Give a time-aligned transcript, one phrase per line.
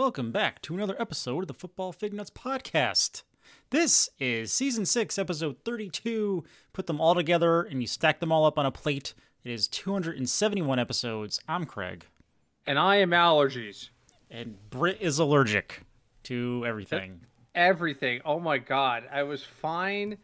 [0.00, 3.22] Hello, everyone, and welcome back to another episode of the Football Fig Nuts podcast.
[3.68, 6.42] This is season six, episode 32.
[6.72, 9.12] Put them all together and you stack them all up on a plate.
[9.44, 11.38] It is 271 episodes.
[11.46, 12.06] I'm Craig,
[12.66, 13.90] And I am allergies.
[14.30, 15.82] and Britt is allergic
[16.22, 17.20] to everything.
[17.54, 18.22] Everything.
[18.24, 19.04] Oh my god.
[19.12, 20.16] I was fine.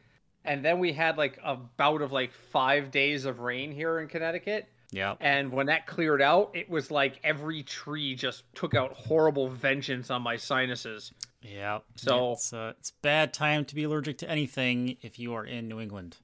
[0.46, 4.08] And then we had like a bout of like five days of rain here in
[4.08, 4.70] Connecticut.
[4.90, 5.14] Yeah.
[5.20, 10.10] And when that cleared out, it was like every tree just took out horrible vengeance
[10.10, 11.12] on my sinuses.
[11.42, 11.80] Yeah.
[11.96, 15.68] So- it's, uh, it's bad time to be allergic to anything if you are in
[15.68, 16.16] New England.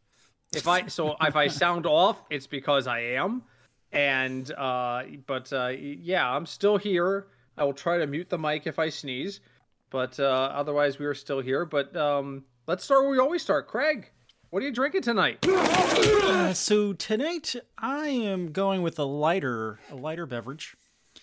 [0.55, 3.43] If I so if I sound off, it's because I am.
[3.91, 7.29] And uh but uh yeah, I'm still here.
[7.57, 9.41] I will try to mute the mic if I sneeze.
[9.91, 11.65] But uh otherwise we are still here.
[11.65, 13.66] But um let's start where we always start.
[13.66, 14.10] Craig,
[14.52, 15.38] what are you drinking tonight?
[15.48, 20.76] Uh, so tonight I am going with a lighter, a lighter beverage.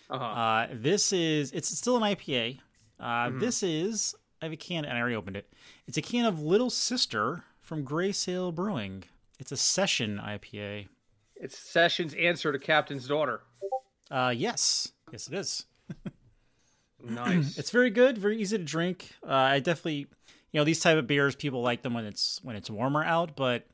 [0.09, 0.23] Uh-huh.
[0.25, 2.57] Uh, this is it's still an IPA.
[2.99, 5.47] Uh, This is I have a can and I already opened it.
[5.87, 9.03] It's a can of Little Sister from Grey Sail Brewing.
[9.37, 10.87] It's a session IPA.
[11.35, 13.41] It's Sessions' answer to Captain's daughter.
[14.09, 15.65] Uh, yes, yes it is.
[17.01, 17.57] Nice.
[17.57, 19.11] It's very good, very easy to drink.
[19.25, 20.07] Uh, I definitely,
[20.51, 23.35] you know, these type of beers people like them when it's when it's warmer out,
[23.35, 23.67] but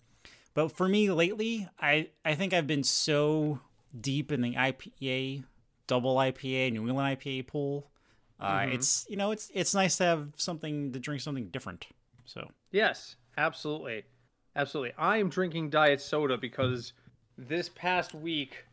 [0.54, 3.60] but for me lately, I I think I've been so
[4.00, 5.44] deep in the IPA,
[5.88, 7.88] double IPA, New England IPA pool.
[8.40, 11.88] Uh, It's you know it's it's nice to have something to drink something different.
[12.26, 14.04] So yes, absolutely.
[14.58, 14.94] Absolutely.
[14.98, 16.94] I am drinking diet soda because
[17.38, 18.64] this past week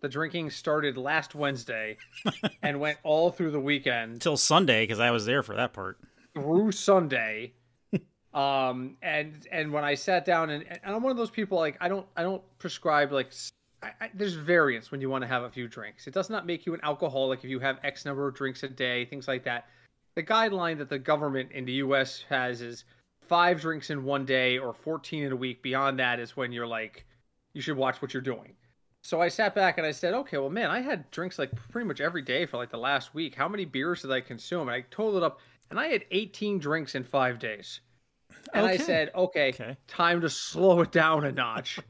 [0.00, 1.96] the drinking started last Wednesday
[2.62, 5.98] and went all through the weekend until Sunday because I was there for that part.
[6.34, 7.52] Through Sunday.
[8.34, 11.76] um and and when I sat down and, and I'm one of those people like
[11.80, 13.32] I don't I don't prescribe like
[13.82, 16.06] I, I, there's variance when you want to have a few drinks.
[16.06, 18.68] It does not make you an alcoholic if you have X number of drinks a
[18.68, 19.66] day, things like that.
[20.14, 22.24] The guideline that the government in the U.S.
[22.28, 22.84] has is
[23.28, 25.62] five drinks in one day or 14 in a week.
[25.62, 27.04] Beyond that is when you're like,
[27.52, 28.54] you should watch what you're doing.
[29.02, 31.86] So I sat back and I said, okay, well, man, I had drinks like pretty
[31.86, 33.34] much every day for like the last week.
[33.34, 34.62] How many beers did I consume?
[34.62, 35.40] And I totaled up,
[35.74, 37.80] and I had 18 drinks in five days.
[38.52, 39.76] And I said, okay, Okay.
[39.88, 41.80] time to slow it down a notch.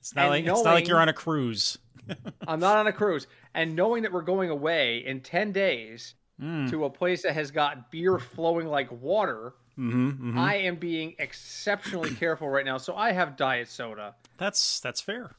[0.00, 1.78] It's not like it's not like you're on a cruise.
[2.46, 3.26] I'm not on a cruise.
[3.54, 6.68] And knowing that we're going away in 10 days Mm.
[6.70, 12.10] to a place that has got beer flowing like water, Mm-hmm, I am being exceptionally
[12.16, 12.76] careful right now.
[12.76, 14.14] So I have diet soda.
[14.36, 15.30] That's that's fair.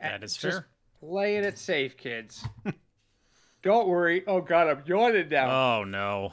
[0.00, 0.66] That is Just fair.
[1.00, 2.44] Playing it safe, kids.
[3.62, 4.24] Don't worry.
[4.26, 5.78] Oh god, I'm yawning now.
[5.78, 6.32] Oh no.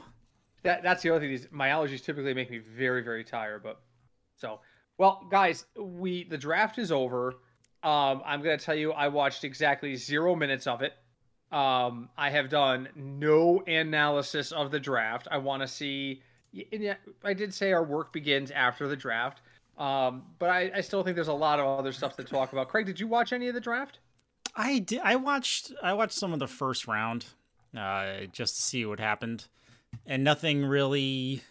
[0.62, 1.32] That that's the other thing.
[1.32, 3.62] Is my allergies typically make me very very tired.
[3.62, 3.80] But
[4.36, 4.60] so
[4.98, 7.34] well, guys, we the draft is over.
[7.82, 10.92] Um, I'm gonna tell you, I watched exactly zero minutes of it.
[11.52, 15.26] Um, I have done no analysis of the draft.
[15.30, 16.22] I want to see.
[17.24, 19.40] I did say our work begins after the draft.
[19.78, 22.68] Um, but I, I still think there's a lot of other stuff to talk about.
[22.68, 23.98] Craig, did you watch any of the draft?
[24.54, 25.00] I did.
[25.02, 25.72] I watched.
[25.82, 27.26] I watched some of the first round,
[27.76, 29.46] uh, just to see what happened,
[30.06, 31.42] and nothing really,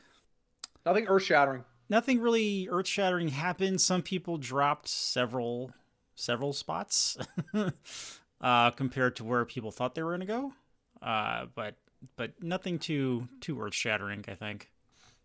[0.86, 1.64] Nothing earth shattering.
[1.90, 3.82] nothing really earth shattering happened.
[3.82, 5.74] Some people dropped several,
[6.16, 7.18] several spots,
[8.42, 10.54] uh, compared to where people thought they were going to go.
[11.02, 11.76] Uh, but
[12.16, 14.24] but nothing too too earth shattering.
[14.28, 14.70] I think.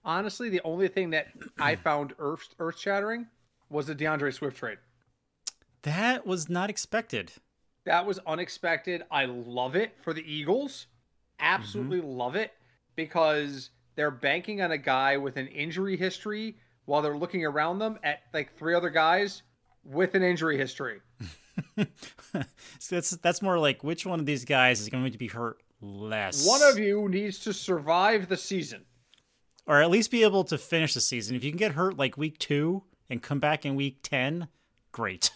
[0.05, 3.27] Honestly, the only thing that I found earth earth shattering
[3.71, 4.79] was the DeAndre Swift trade.
[5.83, 7.33] That was not expected.
[7.85, 9.03] That was unexpected.
[9.11, 10.87] I love it for the Eagles.
[11.39, 12.53] Absolutely love it
[12.97, 16.57] because they're banking on a guy with an injury history
[16.87, 19.43] while they're looking around them at like three other guys
[19.85, 21.01] with an injury history.
[22.79, 25.59] so that's that's more like which one of these guys is going to be hurt
[25.81, 26.47] less.
[26.47, 28.85] One of you needs to survive the season.
[29.67, 31.37] or at least be able to finish the season.
[31.37, 34.49] If you can get hurt like week two and come back in week ten,
[34.93, 35.31] great.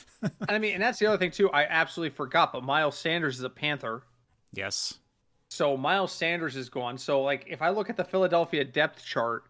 [0.48, 1.50] I mean, and that's the other thing too.
[1.50, 4.02] I absolutely forgot, but Miles Sanders is a Panther.
[4.52, 4.94] yes.
[5.54, 6.98] So Miles Sanders is gone.
[6.98, 9.44] So like if I look at the Philadelphia depth chart,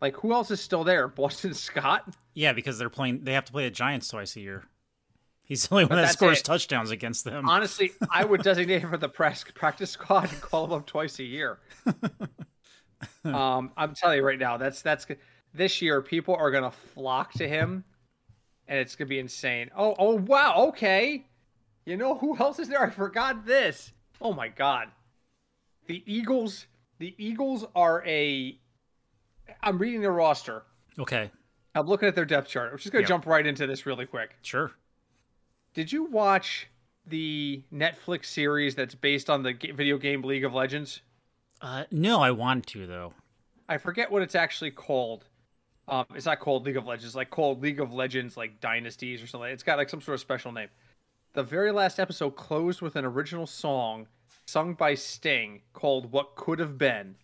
[0.00, 1.08] like who else is still there?
[1.16, 2.14] Boston Scott?
[2.34, 3.22] Yeah, because they're playing.
[3.22, 4.64] They have to play the Giants twice a year.
[5.44, 6.44] He's the only one that scores it.
[6.44, 7.48] touchdowns against them.
[7.48, 11.20] Honestly, I would designate him for the press practice squad and call him up twice
[11.20, 11.60] a year.
[13.24, 15.06] um, I'm telling you right now, that's that's
[15.54, 16.02] this year.
[16.02, 17.84] People are gonna flock to him,
[18.66, 19.70] and it's gonna be insane.
[19.76, 21.24] Oh, oh, wow, okay.
[21.84, 22.82] You know who else is there?
[22.82, 23.92] I forgot this.
[24.20, 24.88] Oh my god,
[25.86, 26.66] the Eagles.
[26.98, 28.58] The Eagles are a.
[29.62, 30.62] I'm reading their roster.
[30.98, 31.30] Okay,
[31.74, 32.72] I'm looking at their depth chart.
[32.72, 33.08] I'm just gonna Yeah.
[33.08, 34.36] jump right into this really quick.
[34.42, 34.72] sure.
[35.74, 36.68] Did you watch
[37.06, 41.02] the Netflix series that's based on the video game League of Legends?
[41.60, 43.12] Uh, no, I want to though.
[43.68, 45.26] I forget what it's actually called.
[45.88, 49.22] Um, it's not called League of Legends, it's like called League of Legends like Dynasties
[49.22, 49.50] or something.
[49.50, 50.68] It's got like some sort of special name.
[51.34, 54.08] The very last episode closed with an original song
[54.46, 57.16] sung by Sting called What Could Have Been.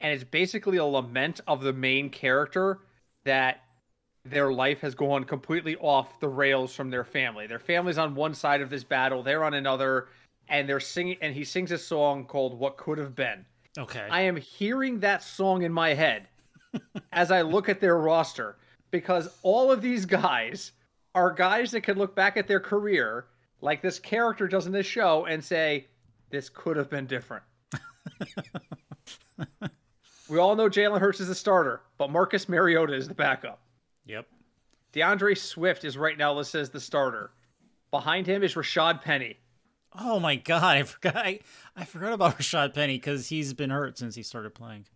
[0.00, 2.80] And it's basically a lament of the main character
[3.24, 3.64] that
[4.24, 7.46] their life has gone completely off the rails from their family.
[7.46, 10.08] Their family's on one side of this battle, they're on another,
[10.48, 13.44] and they're singing and he sings a song called What Could Have Been.
[13.76, 14.06] Okay.
[14.10, 16.28] I am hearing that song in my head
[17.12, 18.56] as I look at their roster
[18.90, 20.72] because all of these guys
[21.14, 23.26] are guys that can look back at their career
[23.60, 25.86] like this character does in this show and say,
[26.30, 27.44] this could have been different.
[30.28, 33.60] we all know Jalen Hurts is the starter, but Marcus Mariota is the backup.
[34.06, 34.26] yep.
[34.92, 37.30] DeAndre Swift is right now listed as the starter.
[37.90, 39.36] Behind him is Rashad Penny.
[39.98, 41.16] Oh my god, I forgot.
[41.16, 41.40] I,
[41.76, 44.86] I forgot about Rashad Penny because he's been hurt since he started playing.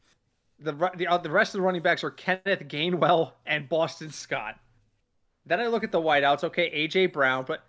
[0.58, 4.58] the the, uh, the rest of the running backs are Kenneth Gainwell and Boston Scott.
[5.44, 6.44] Then I look at the wideouts.
[6.44, 7.64] Okay, AJ Brown, but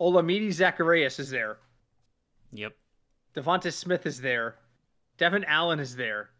[0.00, 1.58] Olamide Zaccheaus is there.
[2.52, 2.74] Yep.
[3.36, 4.56] Devonta Smith is there.
[5.18, 6.30] Devon Allen is there.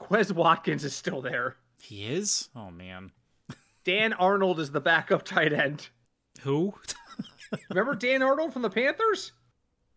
[0.00, 1.56] Quez Watkins is still there.
[1.80, 2.48] He is.
[2.56, 3.12] Oh man.
[3.84, 5.88] Dan Arnold is the backup tight end.
[6.40, 6.74] Who?
[7.70, 9.32] Remember Dan Arnold from the Panthers?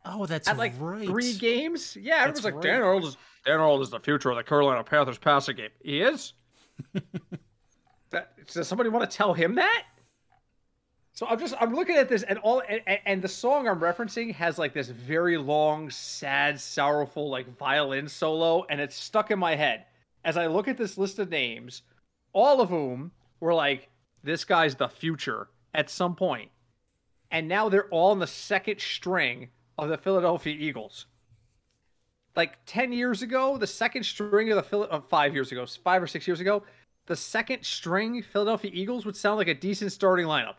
[0.05, 1.07] Oh, that's At like right.
[1.07, 1.97] three games?
[1.99, 2.63] Yeah, everyone's like right.
[2.63, 5.71] Dan Arnold is Dan Arnold is the future of the Carolina Panthers passing game.
[5.81, 6.33] He is.
[8.11, 9.83] that, does somebody want to tell him that?
[11.19, 14.33] So I'm just I'm looking at this and all and, and- the song I'm referencing
[14.35, 19.53] has like this very long, sad, sorrowful like violin solo, and it's stuck in my
[19.53, 19.83] head
[20.23, 21.81] as I look at this list of names,
[22.31, 23.11] all of whom
[23.41, 23.89] were like,
[24.23, 26.51] this guy's the future at some point.
[27.31, 31.05] And now they're all in the second string of the Philadelphia Eagles.
[32.37, 36.01] Like 10 years ago, the second string of the Phil- uh, five years ago, five
[36.01, 36.63] or six years ago,
[37.07, 40.55] the second string Philadelphia Eagles would sound like a decent starting lineup.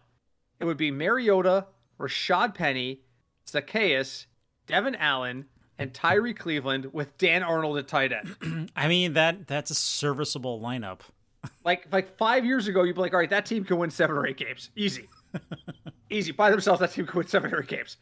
[0.60, 1.66] It would be Mariota,
[1.98, 3.00] Rashad Penny,
[3.46, 4.26] Zaccheaus,
[4.66, 5.46] Devon Allen,
[5.78, 8.70] and Tyrie Cleveland with Dan Arnold at tight end.
[8.76, 11.00] I mean that that's a serviceable lineup.
[11.64, 14.16] like like five years ago, you'd be like, all right, that team can win seven
[14.16, 14.70] or eight games.
[14.76, 15.08] Easy.
[16.10, 16.32] Easy.
[16.32, 17.96] By themselves, that team can win seven or eight games.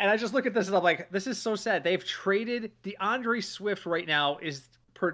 [0.00, 1.84] And I just look at this and I'm like, this is so sad.
[1.84, 4.68] They've traded DeAndre Swift right now is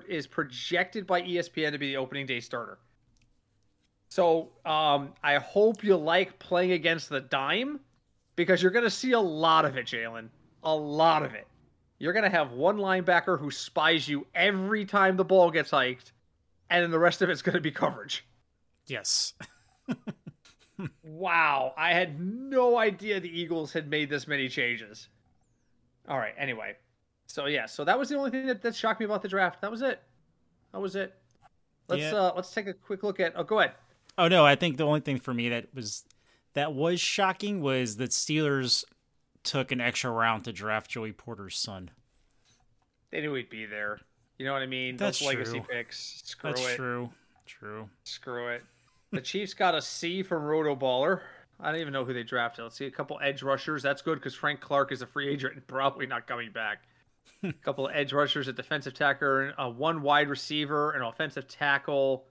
[0.08, 2.78] is projected by ESPN to be the opening day starter.
[4.08, 7.81] So um, I hope you like playing against the dime
[8.37, 10.28] because you're going to see a lot of it, Jalen.
[10.62, 11.46] A lot of it.
[11.99, 16.12] You're going to have one linebacker who spies you every time the ball gets hiked,
[16.70, 18.25] and then the rest of it's going to be coverage.
[18.87, 19.34] Yes.
[21.02, 25.08] Wow, I had no idea the Eagles had made this many changes.
[26.08, 26.76] All right, anyway.
[27.26, 29.61] So yeah, so that was the only thing that, that shocked me about the draft.
[29.61, 30.00] That was it.
[30.72, 31.14] That was it.
[31.88, 32.14] Let's Yeah.
[32.14, 33.72] uh let's take a quick look at Oh, go ahead.
[34.18, 36.04] Oh no, I think the only thing for me that was
[36.54, 38.84] that was shocking was that Steelers
[39.44, 41.90] took an extra round to draft Joey Porter's son.
[43.10, 44.00] They knew he'd be there.
[44.38, 44.96] You know what I mean?
[44.96, 45.66] That's Those legacy true.
[45.70, 46.22] picks.
[46.25, 46.56] Screw it.
[46.56, 46.76] That's it.
[46.76, 47.10] true.
[47.46, 47.88] True.
[48.04, 48.64] Screw it.
[49.12, 51.20] The Chiefs got a C from RotoBaller.
[51.60, 52.64] I don't even know who they drafted.
[52.64, 53.82] Let's see a couple edge rushers.
[53.82, 56.82] That's good because Frank Clark is a free agent and probably not coming back.
[57.42, 62.26] a couple of edge rushers, a defensive tackle, a one wide receiver, an offensive tackle.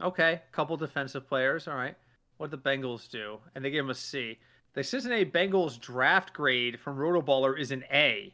[0.00, 1.66] Okay, couple defensive players.
[1.66, 1.96] All right.
[2.36, 3.38] What did the Bengals do?
[3.54, 4.38] And they gave him a C.
[4.74, 8.32] The Cincinnati Bengals draft grade from RotoBaller is an A.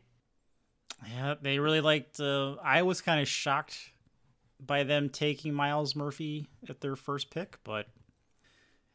[1.08, 2.20] Yeah, they really liked.
[2.20, 3.78] Uh, I was kind of shocked
[4.64, 7.86] by them taking Myles Murphy at their first pick, but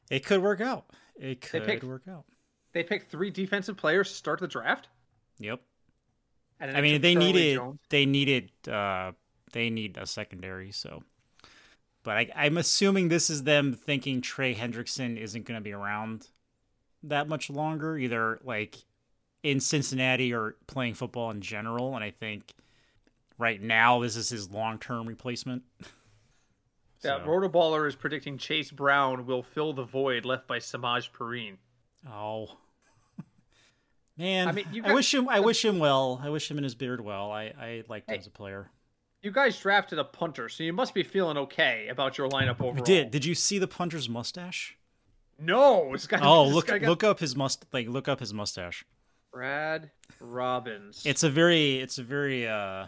[0.10, 0.86] it could work out.
[1.20, 2.26] It could picked- work out.
[2.72, 4.90] They picked three defensive players to start the draft.
[5.40, 5.60] Yep.
[6.60, 7.60] And I mean, they needed
[7.90, 9.14] they needed uh
[9.54, 11.04] they need a secondary, so.
[12.04, 16.28] But I, I'm assuming this is them thinking Trey Hendrickson isn't going to be around
[17.04, 18.78] that much longer, either like
[19.44, 21.96] in Cincinnati or playing football in general.
[21.96, 22.54] And I think
[23.38, 25.64] right now this is his long term replacement.
[27.02, 31.56] Yeah, So- Rotoballer is predicting Chase Brown will fill the void left by Samaje Perine.
[32.12, 32.58] Oh.
[34.18, 35.30] Man, I mean, you I wish him.
[35.30, 36.20] I wish him well.
[36.22, 37.32] I wish him and his beard well.
[37.32, 38.70] I I liked him as a player.
[39.22, 42.74] You guys drafted a punter, so you must be feeling okay about your lineup overall.
[42.76, 43.12] We did.
[43.12, 44.78] Did you see the punter's mustache?
[45.38, 46.20] No, this guy.
[46.22, 48.86] Oh, look got- look up his must like look up his mustache.
[49.32, 51.04] Brad Robbins.
[51.06, 52.88] It's a very it's a very uh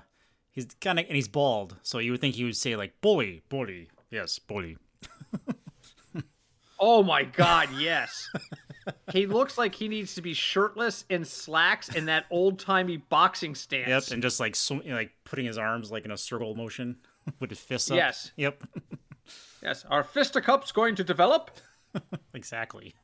[0.52, 3.42] he's kind of and he's bald, so you would think he would say like bully,
[3.50, 3.90] bully.
[4.10, 4.78] Yes, bully.
[6.84, 8.28] Oh my god, yes.
[9.14, 13.54] he looks like he needs to be shirtless in slacks in that old timey boxing
[13.54, 13.88] stance.
[13.88, 16.98] Yep, and just like sw- like putting his arms like in a circle motion
[17.40, 17.98] with his fists up.
[17.98, 18.32] Yes.
[18.36, 18.64] Yep.
[19.62, 19.86] Yes.
[19.88, 21.52] Are fisticuffs going to develop?
[22.34, 22.96] exactly.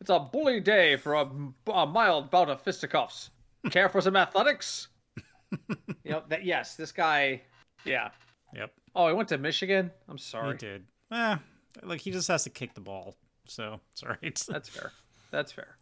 [0.00, 1.28] It's a bully day for a,
[1.72, 3.30] a mild bout of fisticuffs.
[3.70, 4.88] Care for some athletics?
[6.04, 6.44] you know that.
[6.44, 7.42] Yes, this guy.
[7.84, 8.10] Yeah.
[8.54, 8.72] Yep.
[8.94, 9.90] Oh, he went to Michigan.
[10.08, 10.52] I'm sorry.
[10.52, 10.84] He did.
[11.12, 11.36] Eh,
[11.82, 14.42] like he just has to kick the ball, so it's all right.
[14.48, 14.92] That's fair.
[15.30, 15.76] That's fair.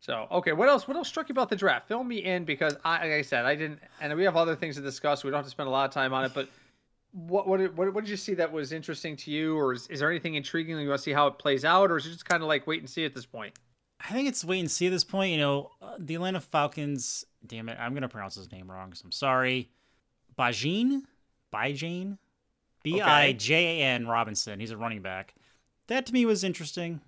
[0.00, 0.86] So, okay, what else?
[0.86, 1.88] What else struck you about the draft?
[1.88, 4.76] Fill me in because, I, like I said, I didn't, and we have other things
[4.76, 5.24] to discuss.
[5.24, 6.32] We don't have to spend a lot of time on it.
[6.34, 6.48] But
[7.12, 9.88] what what did, what, what did you see that was interesting to you, or is,
[9.88, 12.10] is there anything intriguing you want to see how it plays out, or is it
[12.10, 13.54] just kind of like wait and see at this point?
[14.00, 15.32] I think it's wait and see at this point.
[15.32, 17.24] You know, uh, the Atlanta Falcons.
[17.44, 19.70] Damn it, I'm gonna pronounce his name wrong, so I'm sorry.
[20.38, 21.02] Bajin,
[21.52, 22.18] Bijane,
[22.82, 24.60] B I J A N Robinson.
[24.60, 25.34] He's a running back.
[25.88, 27.00] That to me was interesting.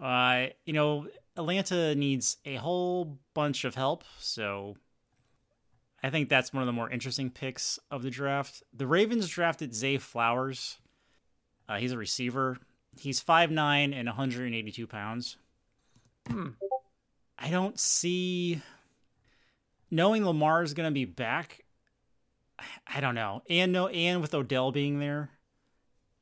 [0.00, 1.06] Uh, you know,
[1.36, 4.76] Atlanta needs a whole bunch of help, so
[6.02, 8.62] I think that's one of the more interesting picks of the draft.
[8.74, 10.78] The Ravens drafted Zay Flowers.
[11.68, 12.58] Uh, he's a receiver.
[12.98, 15.36] He's 5'9 and 182 pounds.
[16.28, 16.50] Hmm.
[17.38, 18.62] I don't see
[19.90, 21.64] knowing Lamar is going to be back.
[22.86, 25.30] I don't know, and no, and with Odell being there,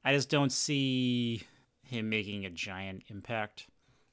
[0.04, 1.42] I just don't see
[1.82, 3.66] him making a giant impact.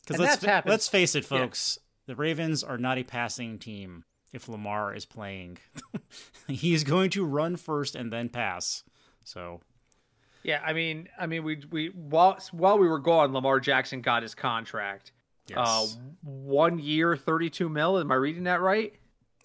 [0.06, 1.40] Because let's that's let's face it, Yeah.
[1.40, 4.04] folks, the Ravens are not a passing team.
[4.34, 5.58] If Lamar is playing,
[6.48, 8.84] he's going to run first and then pass.
[9.26, 9.62] So
[10.44, 14.24] Yeah, I mean, I mean, we we while while we were gone, Lamar Jackson got
[14.24, 15.12] his contract.
[15.48, 15.86] yes, Uh,
[16.22, 17.98] one year, thirty-two mil.
[18.00, 18.94] Am I reading that right?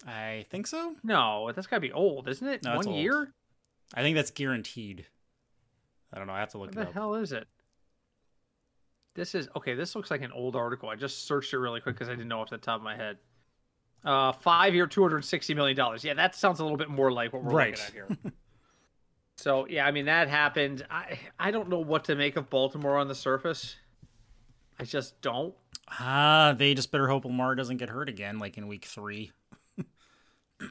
[0.05, 0.95] I think so.
[1.03, 2.63] No, that's got to be old, isn't it?
[2.63, 2.97] No, one old.
[2.97, 3.33] year.
[3.93, 5.05] I think that's guaranteed.
[6.13, 6.33] I don't know.
[6.33, 6.93] I have to look What it the up.
[6.93, 7.47] hell is it?
[9.15, 9.73] This is okay.
[9.73, 10.89] This looks like an old article.
[10.89, 12.95] I just searched it really quick because I didn't know off the top of my
[12.95, 13.17] head.
[14.05, 16.03] Uh, five year, two hundred sixty million dollars.
[16.03, 17.71] Yeah, that sounds a little bit more like what we're Right.
[17.71, 18.31] looking at here.
[19.37, 20.85] so yeah, I mean that happened.
[20.91, 23.75] I I don't know what to make of Baltimore on the surface.
[24.79, 25.55] I just don't.
[25.99, 29.31] Ah, they just better hope Lamar doesn't get hurt again, like in week three.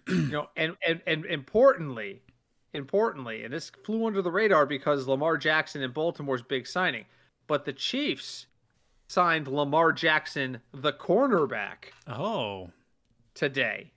[0.09, 2.23] You know, and, and and importantly,
[2.73, 7.05] importantly, and this flew under the radar because Lamar Jackson in Baltimore's big signing,
[7.47, 8.47] but the Chiefs
[9.09, 12.71] signed Lamar Jackson, the cornerback, Oh,
[13.35, 13.93] today.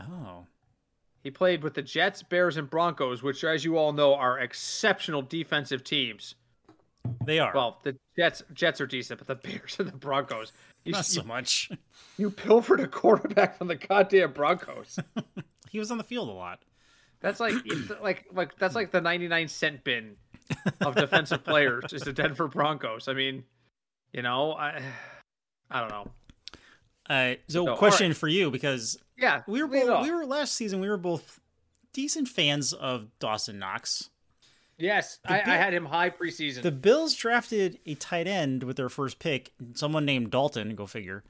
[0.00, 0.46] oh,
[1.24, 5.22] He played with the Jets, Bears, and Broncos, which, as you all know, are exceptional
[5.22, 6.36] defensive teams.
[7.24, 7.52] They are.
[7.54, 10.52] Well, the Jets Jets are decent, but the Bears and the Broncos.
[10.84, 11.70] You, not so you, much.
[12.18, 14.98] you pilfered a quarterback from the goddamn Broncos.
[15.70, 16.60] he was on the field a lot.
[17.20, 17.54] That's like
[18.02, 20.16] like like that's like the 99 cent bin
[20.80, 23.08] of defensive players is the Denver Broncos.
[23.08, 23.44] I mean,
[24.12, 24.82] you know, I
[25.70, 26.10] I don't know.
[27.08, 28.16] Uh, so, So, question right.
[28.16, 31.40] for you because Yeah, we were both, we were last season we were both
[31.92, 34.10] decent fans of Dawson Knox.
[34.82, 36.62] Yes, I, I had him high preseason.
[36.62, 40.74] The Bills drafted a tight end with their first pick, someone named Dalton.
[40.74, 41.24] Go figure.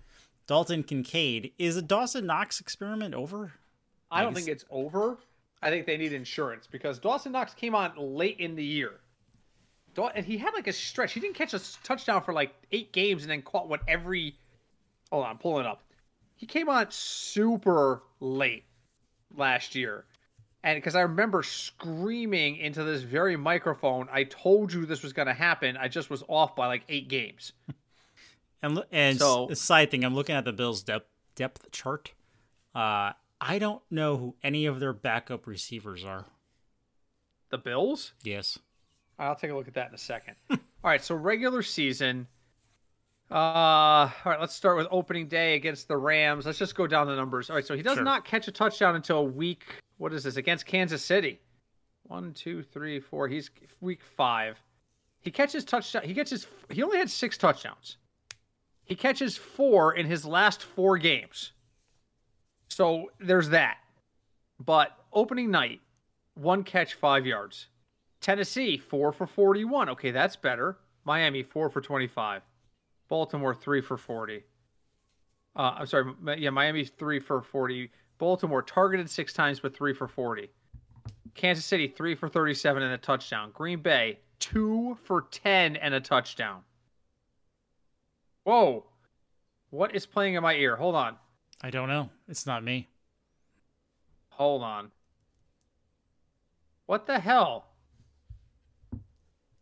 [0.47, 1.53] Dalton Kincaid.
[1.59, 3.53] Is a Dawson Knox experiment over?
[4.11, 5.19] I don't think it's over.
[5.63, 9.01] I think they need insurance because Dawson Knox came on late in the year.
[10.15, 11.13] And he had like a stretch.
[11.13, 14.37] He didn't catch a touchdown for like eight games and then caught what every.
[15.11, 15.83] Hold on, I'm pulling up.
[16.35, 18.65] He came on super late
[19.37, 20.07] last year.
[20.65, 25.27] And because I remember screaming into this very microphone, I told you this was going
[25.27, 25.77] to happen.
[25.77, 27.53] I just was off by like eight games.
[28.63, 32.13] And and So- side thing, I'm looking at the Bills depth depth chart.
[32.75, 36.27] Uh, I don't know who any of their backup receivers are.
[37.51, 38.13] The Bills?
[38.23, 38.59] Yes.
[39.19, 40.37] I'll take a look at that in a second.
[40.51, 42.29] all right, so regular season.
[43.31, 46.47] Uh, all right, let's start with opening day against the Rams.
[46.47, 47.51] Let's just go down the numbers.
[47.51, 48.05] All right, so he does Sure.
[48.05, 49.65] not catch a touchdown until week.
[50.03, 51.39] What is this against Kansas City?
[52.09, 53.29] One, two, three, four.
[53.29, 54.61] He's week five.
[55.21, 56.03] He catches touchdown.
[56.03, 56.49] He catches.
[56.71, 57.99] He only had six touchdowns.
[58.83, 61.53] He catches four in his last four games.
[62.67, 63.77] So there's that.
[64.59, 65.81] But opening night,
[66.35, 67.69] one catch, five yards.
[68.21, 69.89] Tennessee, four for 41.
[69.91, 70.79] Okay, that's better.
[71.05, 72.43] Miami, four for 25.
[73.09, 74.43] Baltimore, three for 40.
[75.55, 76.13] Uh, I'm sorry.
[76.39, 77.89] Yeah, Miami, three for 40.
[78.23, 80.49] Baltimore targeted six times, but three for 40.
[81.35, 83.51] Kansas City, three for 37 and a touchdown.
[83.53, 86.61] Green Bay, two for 10 and a touchdown.
[88.45, 88.85] Whoa.
[89.71, 90.77] What is playing in my ear?
[90.77, 91.17] Hold on.
[91.63, 92.11] I don't know.
[92.29, 92.89] It's not me.
[94.29, 94.93] Hold on.
[96.87, 97.65] What the hell?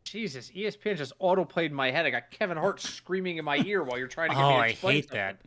[0.04, 2.04] Jesus, ESPN just auto played in my head.
[2.04, 4.52] I got Kevin Hart screaming in my ear while you're trying to get Oh, me
[4.52, 5.16] to oh, I explain hate something.
[5.18, 5.38] that.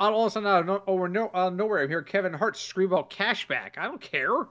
[0.00, 2.06] All all of a sudden, out of no, over no, out of nowhere, I'm hearing
[2.06, 3.76] Kevin Hart scream about cashback.
[3.76, 4.32] I don't care.
[4.34, 4.48] All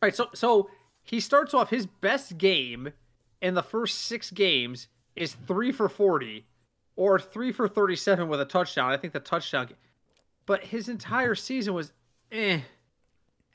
[0.00, 0.70] right, so so
[1.02, 2.92] he starts off his best game
[3.42, 6.46] in the first six games is three for forty,
[6.94, 8.92] or three for thirty-seven with a touchdown.
[8.92, 9.68] I think the touchdown,
[10.46, 11.92] but his entire season was
[12.30, 12.60] eh.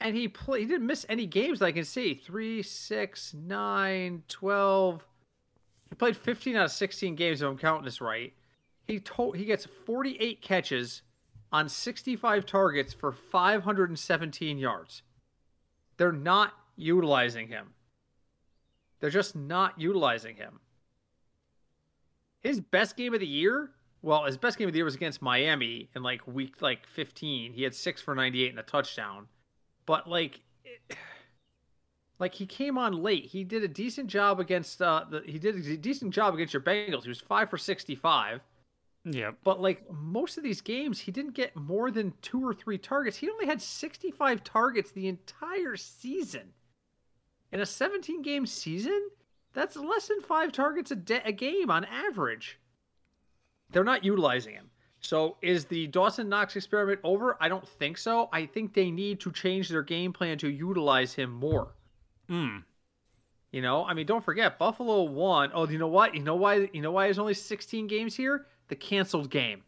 [0.02, 2.14] And he play, he didn't miss any games that I can see.
[2.14, 5.08] Three, six, nine, twelve.
[5.90, 8.34] He played 15 out of 16 games if I'm counting this right.
[8.88, 11.02] He told he gets 48 catches
[11.52, 15.04] on 65 targets for 517 yards.
[15.98, 17.74] They're not utilizing him.
[19.00, 20.60] They're just not utilizing him.
[22.42, 25.22] His best game of the year, well, his best game of the year was against
[25.22, 27.54] Miami in like week like 15.
[27.54, 29.28] He had 6 for 98 and a touchdown.
[29.86, 30.98] But like it,
[32.20, 33.26] like he came on late.
[33.26, 36.62] He did a decent job against uh the, he did a decent job against your
[36.62, 37.04] Bengals.
[37.04, 38.42] He was 5 for 65.
[39.06, 39.38] Yep.
[39.44, 43.18] But like most of these games, he didn't get more than two or three targets.
[43.18, 46.54] He only had 65 targets the entire season.
[47.52, 49.10] In a 17 game season,
[49.54, 52.60] that's less than five targets a, de- a game on average.
[53.70, 54.70] They're not utilizing him.
[55.00, 57.38] So is the Dawson Knox experiment over?
[57.40, 58.28] I don't think so.
[58.34, 61.76] I think they need to change their game plan to utilize him more.
[62.28, 62.58] Hmm.
[63.52, 65.52] You know, I mean, don't forget Buffalo won.
[65.54, 66.16] Oh, you know what?
[66.16, 66.70] You know why?
[66.74, 68.48] You know why there's only 16 games here?
[68.68, 69.64] The canceled game.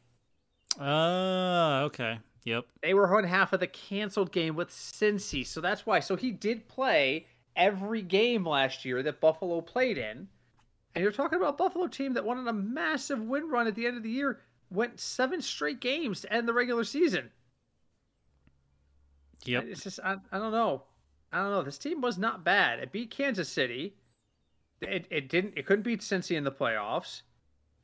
[0.79, 2.19] Uh, okay.
[2.45, 2.65] Yep.
[2.81, 5.99] They were on half of the canceled game with Cincy, so that's why.
[5.99, 10.27] So he did play every game last year that Buffalo played in,
[10.95, 13.85] and you're talking about Buffalo team that won on a massive win run at the
[13.85, 14.39] end of the year,
[14.69, 17.29] went seven straight games to end the regular season.
[19.45, 19.65] Yep.
[19.67, 20.83] It's just I, I don't know.
[21.31, 21.63] I don't know.
[21.63, 22.79] This team was not bad.
[22.79, 23.95] It beat Kansas City.
[24.81, 27.23] It it didn't it couldn't beat Cincy in the playoffs.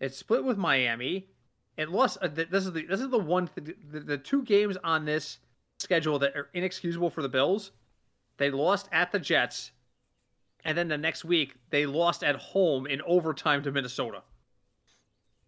[0.03, 1.29] It split with Miami.
[1.77, 2.17] It lost.
[2.21, 5.37] Uh, this is the this is the one th- the, the two games on this
[5.79, 7.71] schedule that are inexcusable for the Bills.
[8.35, 9.71] They lost at the Jets,
[10.65, 14.23] and then the next week they lost at home in overtime to Minnesota.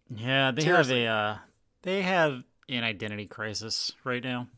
[0.08, 1.04] Yeah, they Seriously.
[1.04, 1.38] have a uh,
[1.82, 4.48] they have an identity crisis right now.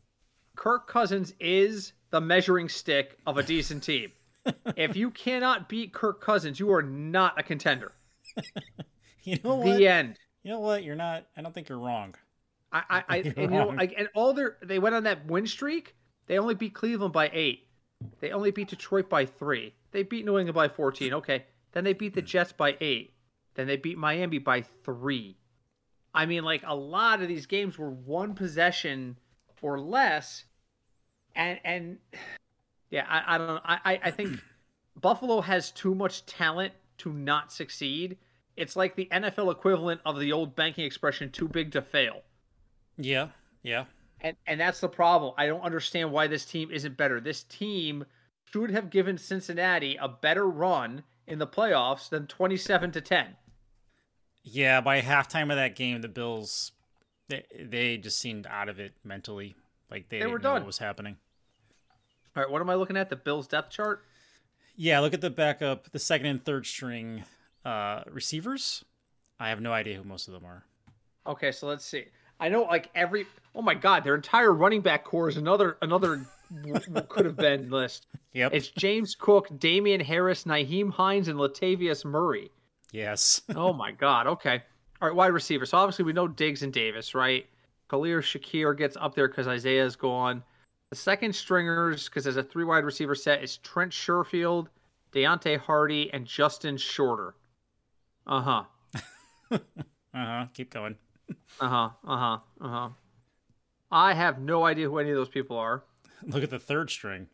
[0.55, 4.13] Kirk Cousins is the measuring stick of a decent team.
[4.77, 7.91] if you cannot beat Kirk Cousins, you are not a contender.
[9.23, 9.77] You know what?
[9.77, 10.17] The end.
[10.43, 10.83] You know what?
[10.83, 11.25] You're not.
[11.35, 12.15] I don't think you're wrong.
[12.71, 15.45] I, I, I and you know, like, and all their they went on that win
[15.45, 15.95] streak.
[16.27, 17.67] They only beat Cleveland by eight.
[18.21, 19.73] They only beat Detroit by three.
[19.91, 21.13] They beat New England by fourteen.
[21.13, 22.27] Okay, then they beat the hmm.
[22.27, 23.13] Jets by eight.
[23.55, 25.37] Then they beat Miami by three.
[26.13, 29.17] I mean, like a lot of these games were one possession
[29.61, 30.45] or less,
[31.35, 31.97] and and
[32.89, 33.61] yeah, I, I don't know.
[33.63, 34.39] I I- I think
[35.01, 38.17] Buffalo has too much talent to not succeed.
[38.59, 42.21] It's like the NFL equivalent of the old banking expression "too big to fail."
[42.97, 43.29] Yeah.
[43.63, 43.85] Yeah.
[44.21, 45.33] And and that's the problem.
[45.37, 47.19] I don't understand why this team isn't better.
[47.21, 48.05] This team
[48.51, 53.35] should have given Cincinnati a better run in the playoffs than 27 to 10.
[54.43, 54.81] Yeah.
[54.81, 56.71] By halftime of that game, the Bills
[57.29, 59.55] they they just seemed out of it mentally.
[59.89, 60.61] Like they, They didn't were know done.
[60.61, 61.17] what was happening.
[62.35, 63.09] All right, what am I looking at?
[63.09, 64.03] The Bills depth chart?
[64.75, 64.99] Yeah.
[64.99, 67.23] Look at the backup, the second and third string
[67.65, 68.83] uh, receivers.
[69.39, 70.65] I have no idea who most of them are.
[71.27, 72.05] Okay, so let's see.
[72.39, 76.25] I know like every Oh my god, their entire running back corps is another another
[77.09, 78.07] could have been list.
[78.33, 78.53] Yep.
[78.53, 82.51] It's James Cook, Damien Harris, Nyheim Hines and Latavius Murray.
[82.91, 83.41] yes.
[83.55, 84.27] Oh my God.
[84.27, 84.61] Okay.
[85.01, 85.15] All right.
[85.15, 85.65] Wide receiver.
[85.65, 87.45] So obviously we know Diggs and Davis, right?
[87.89, 90.43] Khalil Shakir gets up there because Isaiah's gone.
[90.91, 94.67] The second stringers, because there's a three wide receiver set, is Trent Sherfield,
[95.11, 97.35] Deonte Harty, and Justin Shorter.
[98.29, 98.63] Uh huh.
[100.11, 100.45] Uh huh.
[100.55, 100.95] Keep going.
[101.59, 101.89] Uh huh.
[102.03, 102.37] Uh huh.
[102.59, 102.89] Uh huh.
[103.91, 105.83] I have no idea who any of those people are.
[106.23, 107.27] Look at the third string.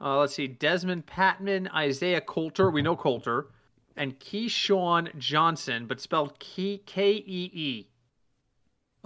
[0.00, 0.46] Uh, let's see.
[0.46, 2.70] Dezmon Patmon, Isaiah Coulter.
[2.70, 3.48] We know Coulter.
[3.96, 7.88] And KeeSean Johnson, but spelled K K E E.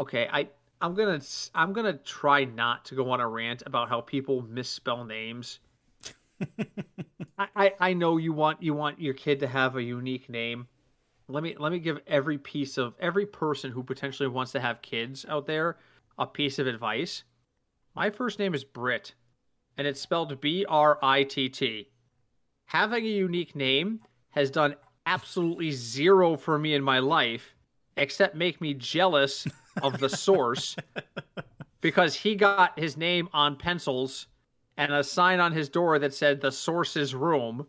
[0.00, 0.48] Okay, I
[0.80, 1.20] I'm gonna
[1.54, 5.60] I'm gonna try not to go on a rant about how people misspell names.
[7.38, 10.66] I, I I know you want you want your kid to have a unique name.
[11.30, 14.82] Let me let me give every piece of every person who potentially wants to have
[14.82, 15.78] kids out there
[16.18, 17.24] a piece of advice.
[17.94, 19.14] My first name is Britt
[19.76, 21.88] and it's spelled B R I T T.
[22.66, 27.54] Having a unique name has done absolutely zero for me in my life,
[27.96, 29.46] except make me jealous
[29.82, 30.76] of the source
[31.80, 34.26] because he got his name on pencils
[34.76, 37.66] and a sign on his door that said the source's room.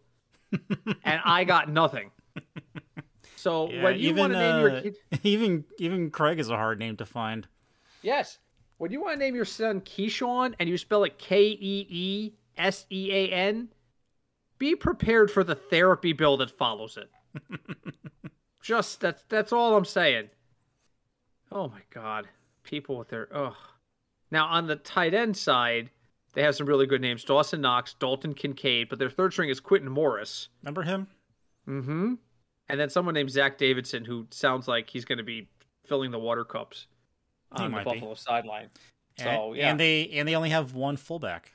[1.04, 2.12] and I got nothing.
[3.42, 6.56] So Yeah, when you want to name your uh, kid, even even Craig is a
[6.56, 7.48] hard name to find.
[8.04, 8.38] yes,
[8.78, 12.34] when you want to name your son Keyshawn and you spell it K E E
[12.58, 13.70] S E A N,
[14.60, 17.10] be prepared for the therapy bill that follows it.
[18.62, 20.30] Just that's that's all I'm saying.
[21.52, 22.28] Oh my god,
[22.64, 23.56] people with their ugh.
[24.30, 25.90] Now on the tight end side,
[26.34, 29.60] they have some really good names: Dawson Knox, Dalton Kincaid, but their third string is
[29.60, 30.50] Quintin Morris.
[30.62, 31.08] Remember him?
[31.68, 32.14] Mm-hmm.
[32.72, 35.48] And then someone named Zach Davidson, who sounds like he's going to be
[35.86, 36.88] filling the water cups
[37.52, 37.92] on the might be.
[37.94, 38.70] Buffalo sideline.
[39.20, 41.52] So and, yeah, and they and they only have one fullback.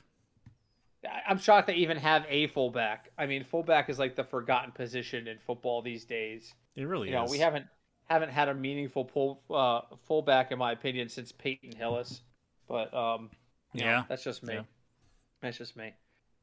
[1.27, 3.09] I'm shocked they even have a fullback.
[3.17, 6.53] I mean, fullback is like the forgotten position in football these days.
[6.75, 7.65] It really You know, we haven't
[8.09, 12.21] haven't had a meaningful pull uh, fullback, in my opinion, since Peyton Hillis.
[12.67, 13.31] But um,
[13.73, 14.03] you know, Yeah.
[14.07, 14.55] that's just me.
[14.55, 14.61] Yeah.
[15.41, 15.93] That's just me.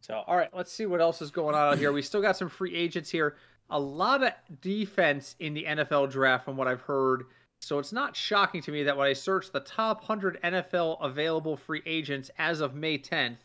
[0.00, 1.92] So, all right, let's see what else is going on out here.
[1.92, 3.36] We still got some free agents here.
[3.70, 7.24] A lot of defense in the NFL draft, from what I've heard.
[7.60, 11.56] So it's not shocking to me that when I search the top 100 NFL available
[11.56, 13.38] free agents as of May 10th,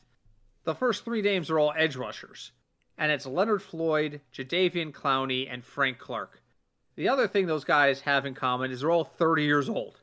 [0.65, 2.51] the first three names are all edge rushers.
[2.97, 6.41] And it's Leonard Floyd, Jadeveon Clowney, and Frank Clark.
[6.97, 10.01] The other thing those guys have in common is they're all 30 years old.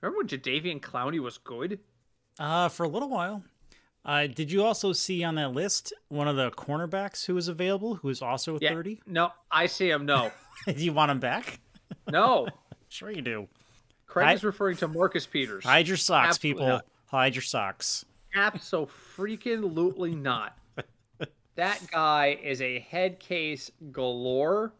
[0.00, 1.78] Remember when Jadeveon Clowney was good?
[2.38, 3.44] Uh, for a little while.
[4.04, 7.94] Uh, did you also see on that list one of the cornerbacks who was available,
[7.96, 8.72] who is also Yeah.
[8.74, 9.00] 30?
[9.06, 10.04] No, I see him.
[10.04, 10.30] No,
[10.66, 11.60] do you want him back?
[12.10, 12.46] no.
[12.90, 13.48] Sure you do.
[14.06, 15.64] Craig I- is referring to Marcus Peters.
[15.64, 16.66] Hide your socks, Absolutely people.
[16.68, 16.86] not.
[17.06, 18.04] Hide your socks.
[18.34, 20.56] Absolutely not.
[21.56, 24.72] That guy is a head case galore,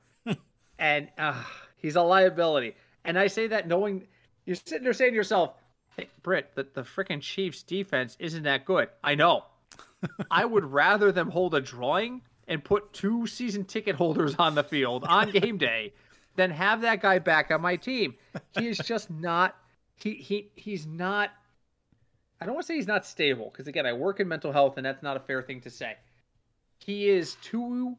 [0.79, 1.41] and uh,
[1.77, 2.75] he's a liability.
[3.05, 4.09] And I say that knowing
[4.45, 5.55] you're sitting there saying to yourself,
[5.97, 9.45] "Hey, Britt, that the freaking Chiefs' defense isn't that good." I know.
[10.31, 14.65] I would rather them hold a drawing and put two season ticket holders on the
[14.65, 15.95] field on game day
[16.37, 18.15] than have that guy back on my team.
[18.59, 19.57] He is just not.
[19.97, 21.31] He he he's not
[22.41, 24.77] I don't want to say he's not stable because again, I work in mental health
[24.77, 25.97] and that's not a fair thing to say.
[26.79, 27.97] He is too.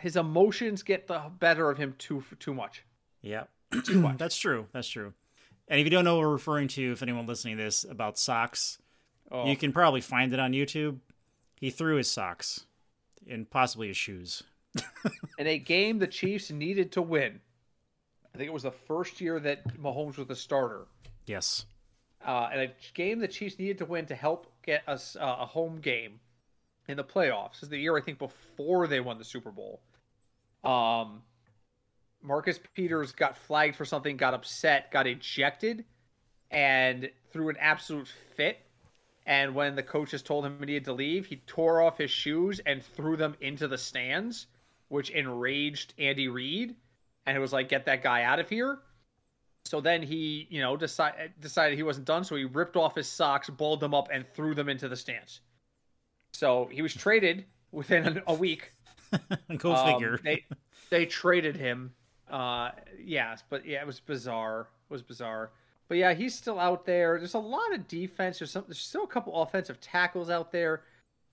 [0.00, 2.84] His emotions get the better of him too too much.
[3.22, 3.44] Yeah.
[3.84, 4.18] Too much.
[4.18, 4.66] That's true.
[4.72, 5.14] That's true.
[5.68, 8.18] And if you don't know what we're referring to, if anyone listening to this about
[8.18, 8.78] socks,
[9.32, 10.98] Oh, you can probably find it on YouTube.
[11.58, 12.66] He threw his socks
[13.28, 14.42] and possibly his shoes.
[15.38, 17.40] in a game the Chiefs needed to win.
[18.34, 20.86] I think it was the first year that Mahomes was the starter.
[21.26, 21.66] Yes.
[22.26, 25.46] Uh, and a game the Chiefs needed to win to help get us uh, a
[25.46, 26.20] home game
[26.88, 27.52] in the playoffs.
[27.54, 29.80] This is the year I think before they won the Super Bowl.
[30.62, 31.22] Um,
[32.22, 35.84] Marcus Peters got flagged for something, got upset, got ejected,
[36.50, 38.58] and threw an absolute fit.
[39.26, 42.60] And when the coaches told him he needed to leave, he tore off his shoes
[42.66, 44.46] and threw them into the stands,
[44.88, 46.76] which enraged Andy Reid.
[47.26, 48.80] And it was like, get that guy out of here.
[49.64, 52.24] So then he, you know, decide, decided he wasn't done.
[52.24, 55.40] So he ripped off his socks, balled them up, and threw them into the stands.
[56.32, 58.72] So he was traded within a, a week.
[59.56, 60.18] Go Um, figure.
[60.22, 60.44] They
[60.90, 61.94] they traded him.
[62.32, 64.68] Uh, yes, but yeah, it was bizarre.
[64.90, 65.50] It was bizarre.
[65.88, 67.18] But yeah, he's still out there.
[67.18, 68.38] There's a lot of defense.
[68.38, 68.64] There's some.
[68.66, 70.82] There's still a couple offensive tackles out there.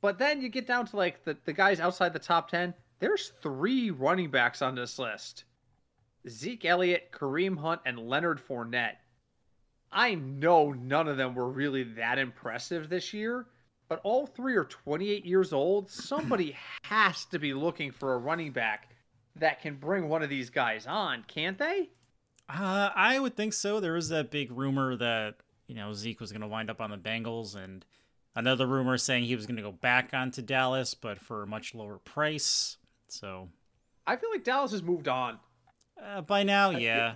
[0.02, 2.74] But then you get down to like the the guys outside the top ten.
[3.00, 5.46] There's three running backs on this list:
[6.28, 8.98] Zeke Elliott, Kareem Hunt, and Leonard Fournette.
[9.94, 13.48] I know none of them were really that impressive this year,
[13.88, 15.90] but all three are 28 years old.
[15.90, 18.90] Somebody has to be looking for a running back
[19.36, 21.90] that can bring one of these guys on, can't they?
[22.50, 23.80] Uh, I would think so.
[23.80, 25.36] There was that big rumor that
[25.68, 27.86] you know Zeke was going to wind up on the Bengals, and
[28.36, 31.76] another rumor saying he was going to go back onto Dallas, but for a much
[31.76, 32.78] lower price.
[33.08, 33.50] So
[34.08, 35.40] I feel like Dallas has moved on.
[36.04, 37.16] uh, by now, yeah,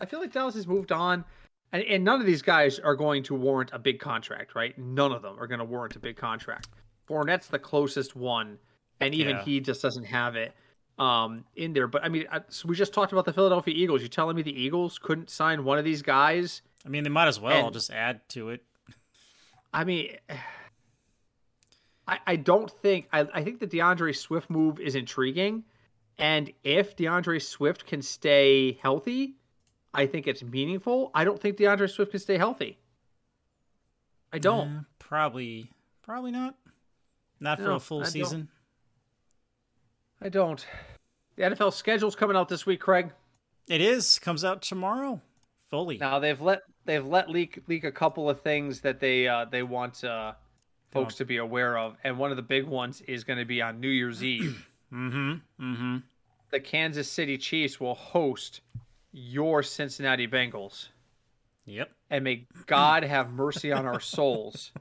[0.00, 1.24] I feel like Dallas has moved on.
[1.72, 4.76] And, and none of these guys are going to warrant a big contract, right?
[4.76, 6.68] None of them are going to warrant a big contract.
[7.08, 8.58] Fournette's the closest one,
[9.00, 9.44] and even Yeah.
[9.44, 10.52] he just doesn't have it
[11.00, 11.88] um, in there.
[11.88, 14.02] But I mean, I, so we just talked about the Philadelphia Eagles.
[14.02, 16.62] You telling me the Eagles couldn't sign one of these guys?
[16.86, 18.62] I mean they might as well And- just add to it.
[19.72, 20.16] I mean,
[22.06, 25.64] I, I don't think I, I think the DeAndre Swift move is intriguing,
[26.18, 29.36] and if DeAndre Swift can stay healthy,
[29.94, 31.10] I think it's meaningful.
[31.14, 32.78] I don't think DeAndre Swift can stay healthy.
[34.32, 34.68] I don't.
[34.78, 35.70] Uh, probably,
[36.02, 36.56] probably not.
[37.38, 38.10] Not for No, a full I don't.
[38.12, 38.48] season.
[40.20, 40.66] I don't.
[41.36, 43.10] The NFL schedule's coming out this week, Craig.
[43.68, 45.20] It is comes out tomorrow,
[45.68, 45.98] fully.
[45.98, 49.62] Now they've let they've let leak leak a couple of things that they uh, they
[49.62, 50.32] want uh,
[50.90, 51.18] folks Oh.
[51.18, 53.80] to be aware of, and one of the big ones is going to be on
[53.80, 54.66] New Year's Eve.
[54.92, 55.34] Mm-hmm.
[55.64, 55.96] Mm-hmm.
[56.50, 58.60] the Kansas City Chiefs will host
[59.12, 60.88] your Cincinnati Bengals.
[61.64, 61.92] Yep.
[62.10, 64.72] And may God have mercy on our souls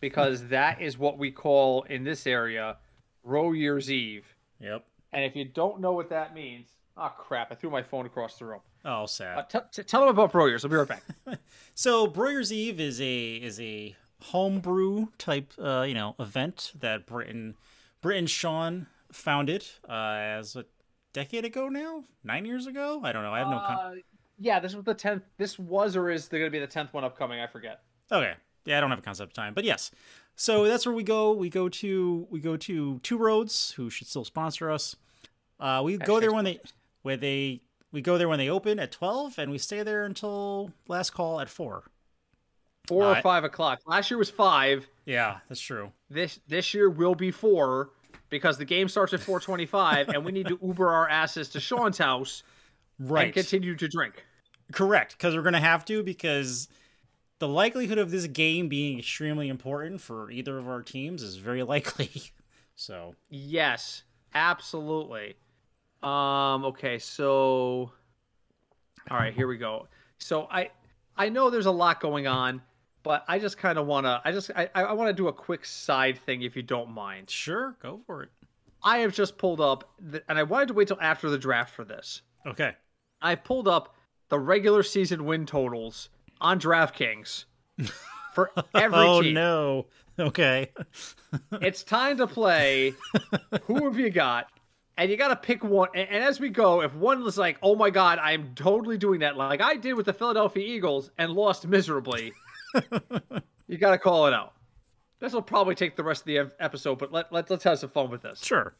[0.00, 2.78] because that is what we call in this area
[3.22, 4.24] Bro Year's Eve.
[4.60, 4.82] Yep.
[5.12, 8.38] And if you don't know what that means, oh crap, I threw my phone across
[8.38, 8.60] the room.
[8.84, 9.38] Oh, sad.
[9.38, 10.64] Uh, t- t- tell them about Bro Year's.
[10.64, 11.02] I'll be right back.
[11.74, 17.54] So Broyers Eve is a is a homebrew type uh, you know event that Britain
[18.02, 19.92] Britain Sean founded uh,
[20.38, 20.64] as a
[21.12, 23.00] decade ago now, nine years ago.
[23.02, 23.32] I don't know.
[23.32, 23.58] I have no.
[23.58, 23.94] Con- Uh,
[24.38, 25.22] yeah, this was the 10th.
[25.36, 27.40] This was or is going to be the 10th one upcoming.
[27.40, 27.82] I forget.
[28.10, 29.90] okay, yeah, I don't have a concept of time, but yes.
[30.40, 31.32] So that's where we go.
[31.32, 34.96] We go to we go to Two Roads, who should still sponsor us.
[35.60, 36.60] Uh, we go there when they
[37.02, 37.60] where they
[37.92, 41.42] we go there when they open at twelve, and we stay there until last call
[41.42, 41.82] at four.
[42.88, 43.80] Four Uh, or five o'clock.
[43.84, 44.88] Last year was five.
[45.04, 45.92] Yeah, that's true.
[46.08, 47.90] This this year will be four
[48.30, 51.98] because the game starts at 4:25 and we need to Uber our asses to Sean's
[51.98, 52.44] house
[52.98, 53.24] Right.
[53.26, 54.24] and continue to drink.
[54.72, 56.68] Correct, because we're gonna have to because
[57.40, 61.62] the likelihood of this game being extremely important for either of our teams is very
[61.74, 62.10] likely.
[62.76, 65.36] So Yes, absolutely.
[66.02, 66.64] Um.
[66.64, 66.98] Okay.
[66.98, 67.90] So,
[69.10, 69.34] all right.
[69.34, 69.88] Here we go.
[70.18, 70.70] So I
[71.16, 72.62] I know there's a lot going on,
[73.02, 74.22] but I just kind of want to.
[74.24, 77.28] I just I I want to do a quick side thing if you don't mind.
[77.28, 78.30] sure, go for it.
[78.82, 81.74] I have just pulled up, the, and I wanted to wait till after the draft
[81.74, 82.22] for this.
[82.46, 82.74] Okay.
[83.20, 83.94] I pulled up
[84.30, 86.08] the regular season win totals
[86.40, 87.44] on DraftKings
[88.34, 89.34] for every oh team.
[89.34, 89.86] no.
[90.18, 90.70] Okay.
[91.62, 92.92] It's time to play.
[93.64, 94.48] Who have you got?
[94.96, 95.88] And you got to pick one.
[95.94, 98.98] And, and as we go, if one was like, "Oh my God, I am totally
[98.98, 102.32] doing that," like I did with the Philadelphia Eagles and lost miserably,
[103.68, 104.54] you got to call it out.
[105.20, 107.90] This will probably take the rest of the episode, but let, let let's have some
[107.90, 108.42] fun with this.
[108.42, 108.74] sure.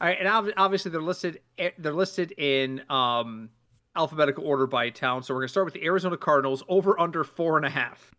[0.00, 3.50] All right, and obviously they're listed eh, they're listed in um,
[3.96, 5.22] alphabetical order by town.
[5.22, 8.14] So we're gonna start with the Arizona Cardinals over under four and a half.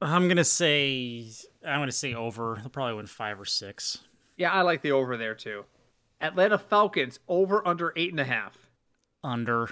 [0.00, 1.28] I'm gonna say
[1.66, 2.56] I'm gonna say over.
[2.60, 3.98] They'll probably win five or six.
[4.36, 5.64] Yeah, I like the over there too.
[6.20, 8.56] Atlanta Falcons over under eight and a half.
[9.24, 9.70] Under.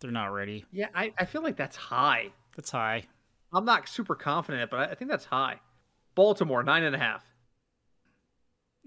[0.00, 0.64] They're not ready.
[0.72, 2.30] Yeah, I, I feel like that's high.
[2.56, 3.04] That's high.
[3.52, 5.60] I'm not super confident, but I, I think that's high.
[6.14, 7.24] Baltimore nine and a half.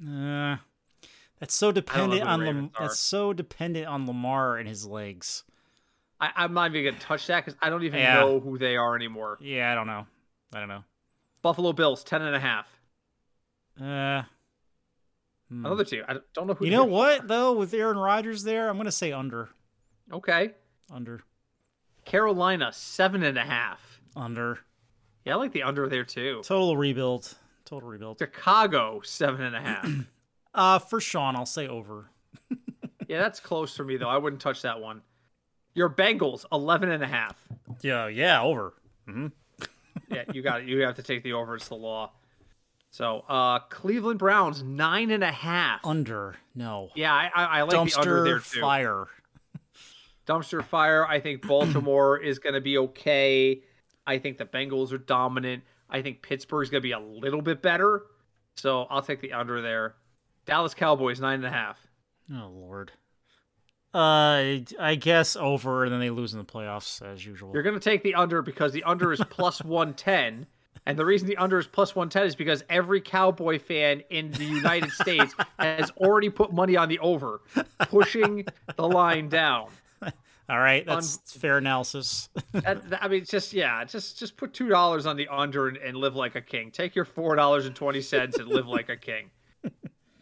[0.01, 0.57] Uh,
[1.41, 5.43] that's so dependent on Lam- that's so dependent on Lamar and his legs.
[6.21, 8.19] I, I'm not even gonna touch that because I don't even Yeah.
[8.21, 9.37] know who they are anymore.
[9.41, 10.05] Yeah, I don't know.
[10.53, 10.83] I don't know.
[11.41, 12.67] Buffalo Bills ten and a half.
[13.79, 14.21] Uh,
[15.49, 15.65] hmm.
[15.65, 16.03] Another two.
[16.07, 16.65] I don't know who.
[16.65, 16.87] You know are.
[16.87, 17.53] what though?
[17.53, 19.49] With Aaron Rodgers there, I'm gonna say under,
[20.13, 20.51] Okay.
[20.93, 21.23] under,
[22.05, 23.99] Carolina seven and a half.
[24.15, 24.59] under.
[25.25, 26.41] Yeah, I like the under there too.
[26.43, 27.33] Total rebuild.
[27.65, 28.19] Total rebuild.
[28.19, 29.89] Chicago seven and a half.
[30.53, 32.09] Uh, for Sean, I'll say over.
[33.07, 34.09] yeah, that's close for me though.
[34.09, 35.01] I wouldn't touch that one.
[35.73, 37.35] Your Bengals eleven and a half.
[37.81, 38.73] Yeah, yeah, over.
[39.05, 39.27] hmm
[40.09, 40.67] Yeah, you got it.
[40.67, 41.55] You have to take the over.
[41.55, 42.11] It's the law.
[42.89, 45.79] So, uh, Cleveland Browns nine and a half.
[45.85, 46.35] Under.
[46.53, 46.89] No.
[46.95, 48.59] Yeah, I, I, I like the under there Dumpster too.
[48.61, 49.05] fire.
[50.27, 51.05] Dumpster fire.
[51.07, 53.61] I think Baltimore is going to be okay.
[54.05, 55.63] I think the Bengals are dominant.
[55.89, 58.03] I think Pittsburgh's going to be a little bit better.
[58.55, 59.95] So I'll take the under there.
[60.51, 61.77] Dallas Cowboys nine and a half.
[62.29, 62.91] Oh lord.
[63.93, 67.51] Uh, I guess over, and then they lose in the playoffs as usual.
[67.53, 70.45] You're going to take the under because the under is plus 110.
[70.85, 74.43] And the reason the under is plus 110 is because every Cowboy fan in the
[74.45, 77.39] United States has already put money on the over,
[77.89, 79.69] pushing the line down.
[80.49, 82.27] All right, that's fair analysis.
[82.53, 85.77] That, that- I mean, just yeah, just just put two dollars on the under and,
[85.77, 86.71] and live like a king.
[86.71, 89.29] Take your four dollars and twenty cents and live like a king.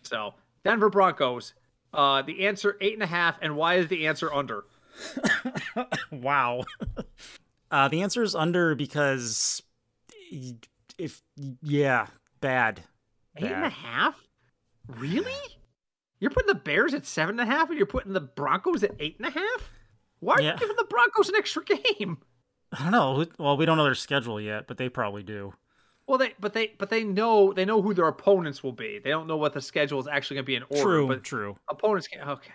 [0.10, 1.54] So Denver Broncos.
[1.94, 3.38] Uh, the answer eight and a half.
[3.42, 4.66] And why is the answer under?
[6.12, 6.64] wow.
[7.72, 9.62] Uh, the answer is under because
[10.98, 11.22] if
[11.62, 12.08] yeah,
[12.42, 12.82] bad.
[13.38, 14.20] Eight and a half?
[14.88, 15.32] Really?
[16.20, 18.96] You're putting the Bears at seven and a half, and you're putting the Broncos at
[19.00, 19.72] eight and a half?
[20.20, 20.54] Why are Yeah.
[20.54, 21.64] you giving the Broncos an extra
[22.00, 22.18] game?
[22.74, 23.24] I don't know.
[23.38, 25.54] Well, we don't know their schedule yet, but they probably do.
[26.10, 28.98] Well, they but they but they know they know who their opponents will be.
[28.98, 30.82] They don't know what the schedule is actually going to be in order.
[30.82, 31.56] True, but true.
[31.70, 32.52] opponents can okay.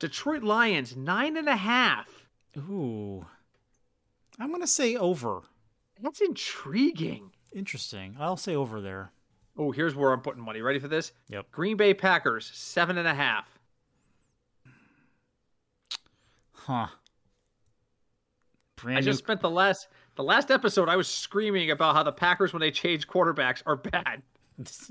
[0.00, 2.08] Detroit Lions nine and a half.
[2.56, 3.24] Ooh.
[4.40, 5.42] I'm gonna say over.
[6.02, 7.30] That's intriguing.
[7.52, 8.16] Interesting.
[8.18, 9.12] I'll say over there.
[9.56, 10.60] Oh, here's where I'm putting money.
[10.60, 11.12] Ready for this?
[11.28, 11.52] Yep.
[11.52, 13.46] Green Bay Packers seven and a half.
[16.50, 16.88] Huh.
[18.74, 19.86] Brand I new just spent the last
[20.18, 20.88] the last episode.
[20.88, 24.22] I was screaming about how the Packers when they change quarterbacks are bad.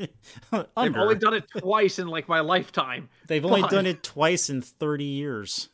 [0.51, 3.09] They've only done it twice in like my lifetime.
[3.27, 3.69] They've only but...
[3.69, 5.67] done it twice in 30 years.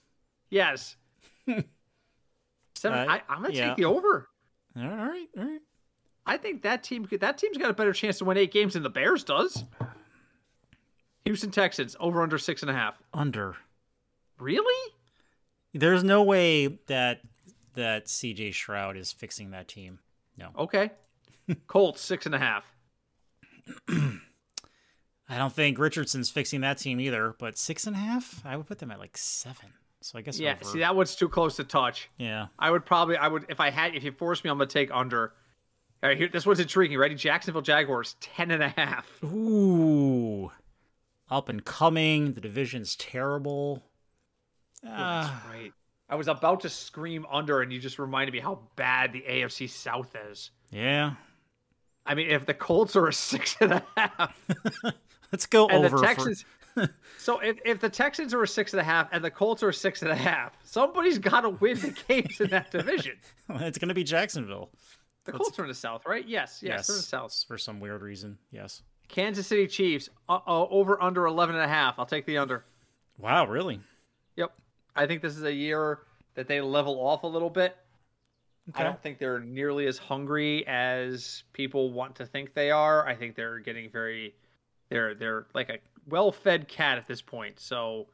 [0.50, 0.96] Yes.
[2.76, 3.68] Seven, uh, I, am gonna yeah.
[3.70, 4.28] take the over.
[4.76, 5.62] All right, all right.
[6.26, 8.82] I think that team that team's got a better chance to win eight games than
[8.82, 9.64] the Bears does.
[11.26, 13.00] Houston Texans over under six and a half.
[13.14, 13.56] Under.
[14.40, 14.94] Really?
[15.74, 17.22] There's no way that
[17.76, 20.00] that CJ Stroud is fixing that team.
[20.38, 20.50] No.
[20.58, 20.92] Okay.
[21.68, 22.66] Colts six and a half.
[25.30, 28.68] I don't think Richardson's fixing that team either, but six and a half, I would
[28.68, 29.70] put them at like seven.
[30.02, 30.56] So I guess yeah.
[30.62, 30.66] Over.
[30.66, 32.10] See, that one's too close to touch.
[32.18, 32.48] Yeah.
[32.60, 34.92] I would probably, I would, if I had, if you force me, I'm gonna take
[34.92, 35.34] under.
[36.02, 36.98] All right, here, this one's intriguing.
[36.98, 37.16] Ready?
[37.16, 39.10] Jacksonville Jaguars ten and a half.
[39.24, 40.52] Ooh,
[41.32, 42.34] up and coming.
[42.34, 43.82] The division's terrible.
[44.86, 45.72] Oh, that's uh, right.
[46.14, 49.68] I was about to scream under, and you just reminded me how bad the AFC
[49.68, 50.52] South is.
[50.70, 51.16] Yeah.
[52.06, 54.40] I mean, if the Colts are a six and a half,
[55.32, 55.98] let's go and over.
[55.98, 56.46] The Texans,
[56.76, 56.94] for...
[57.18, 59.70] so if, if the Texans are a six and a half and the Colts are
[59.70, 63.18] a six and a half, somebody's got to win the games in that division.
[63.50, 64.70] it's going to be Jacksonville.
[65.26, 65.46] The let's...
[65.46, 66.28] Colts are in the South, right?
[66.28, 68.38] Yes, yes, yes, they're in the South for some weird reason.
[68.52, 68.84] Yes.
[69.08, 71.98] Kansas City Chiefs uh, over under 11 and a half.
[71.98, 72.66] I'll take the under.
[73.18, 73.80] Wow, really?
[74.36, 74.52] Yep.
[74.96, 76.00] I think this is a year
[76.36, 77.78] that they level off a little bit.
[78.70, 78.82] Okay.
[78.82, 83.06] I don't think they're nearly as hungry as people want to think they are.
[83.06, 84.36] I think they're getting very
[84.90, 87.60] they're they're like a well-fed cat at this point.
[87.60, 88.08] So,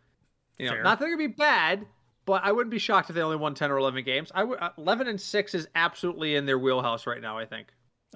[0.58, 0.84] you know, Fair.
[0.84, 1.86] not that they're going to be bad,
[2.26, 4.32] but I wouldn't be shocked if they only won 10 or 11 games.
[4.34, 7.68] I would uh, 11 and 6 is absolutely in their wheelhouse right now, I think.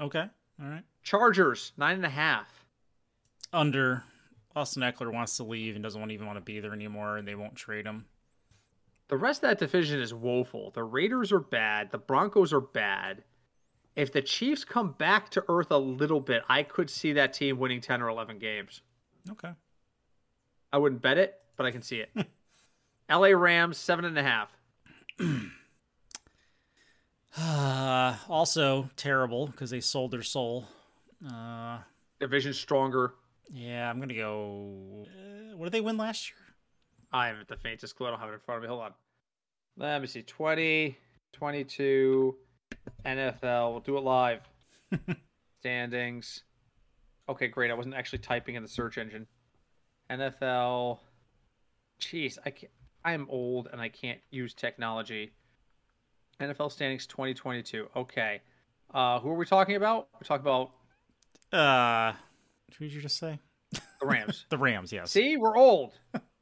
[0.02, 0.26] Okay.
[0.62, 0.84] All right.
[1.04, 2.47] Chargers, nine and a half.
[3.52, 4.04] Under.
[4.56, 7.28] Austin Ekeler wants to leave and doesn't want, even want to be there anymore, and
[7.28, 8.06] they won't trade him.
[9.13, 10.71] The rest of that division is woeful.
[10.71, 11.91] The Raiders are bad.
[11.91, 13.21] The Broncos are bad.
[13.95, 17.60] If the Chiefs come back to earth a little bit, I could see that team
[17.60, 18.82] winning 10 or 11 games.
[19.30, 19.52] Okay.
[20.71, 22.10] I wouldn't bet it, but I can see it.
[23.08, 24.49] LA Rams, seven and a half.
[27.38, 30.65] uh, also terrible because they sold their soul.
[31.32, 31.78] Uh,
[32.19, 33.13] Division stronger.
[33.54, 35.06] Yeah, I'm going to go.
[35.06, 36.42] Uh, what did they win last year?
[37.13, 38.08] I haven't the faintest clue.
[38.08, 38.69] I don't have it in front of me.
[38.69, 38.93] Hold on.
[39.78, 40.23] Let me see.
[40.23, 40.97] 20,
[41.32, 42.36] 22,
[43.06, 43.71] NFL.
[43.71, 44.41] We'll do it live.
[45.60, 46.43] Standings.
[47.30, 47.71] Okay, great.
[47.71, 49.28] I wasn't actually typing in the search engine.
[50.10, 50.99] NFL.
[52.02, 52.71] Jeez, I can't.
[53.06, 55.32] I am old and I can't use technology.
[56.39, 57.88] NFL standings 2022.
[57.95, 58.41] Okay.
[58.93, 60.08] Uh, who are we talking about?
[60.13, 60.71] We're talking about.
[61.52, 62.13] Uh,
[62.67, 63.39] what did you just say?
[63.71, 64.45] The Rams.
[64.49, 65.12] the Rams, yes.
[65.12, 65.93] See, we're old.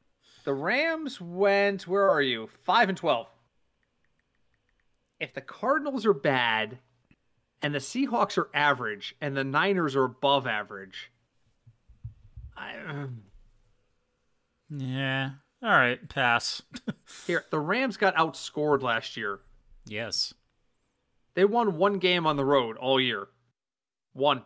[0.44, 2.48] The Rams went, where are you?
[2.64, 3.26] 5 and 12.
[5.20, 6.78] If the Cardinals are bad
[7.62, 11.12] and the Seahawks are average and the Niners are above average,
[12.56, 12.76] I.
[12.88, 13.22] Um,
[14.68, 15.30] yeah.
[15.62, 16.62] All right, pass.
[17.26, 19.40] Here, the Rams got outscored last year.
[19.86, 20.34] Yes.
[21.34, 23.28] They won one game on the road all year.
[24.12, 24.42] One.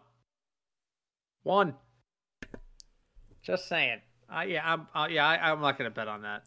[1.42, 1.74] One.
[3.42, 4.00] Just saying.
[4.34, 4.86] Uh, yeah, I'm.
[4.94, 6.42] Uh, yeah, I, am not going to bet on that.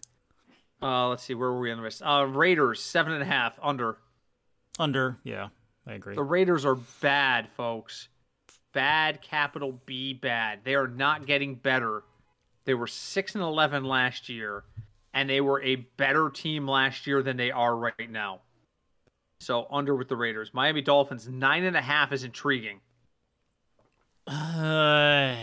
[0.82, 2.02] Uh, let's see, where were we on the list?
[2.02, 3.98] Uh, Raiders seven and a half under.
[4.78, 5.50] Under, yeah,
[5.88, 6.15] I agree.
[6.15, 8.08] The Raiders are bad, folks.
[8.74, 10.60] Bad, capital B, bad.
[10.63, 12.04] They are not getting better.
[12.65, 14.63] They were six and eleven last year,
[15.13, 18.42] and they were a better team last year than they are right now.
[19.39, 20.54] So under with the Raiders.
[20.54, 22.82] Miami Dolphins nine and a half is intriguing.
[24.28, 25.36] Uh,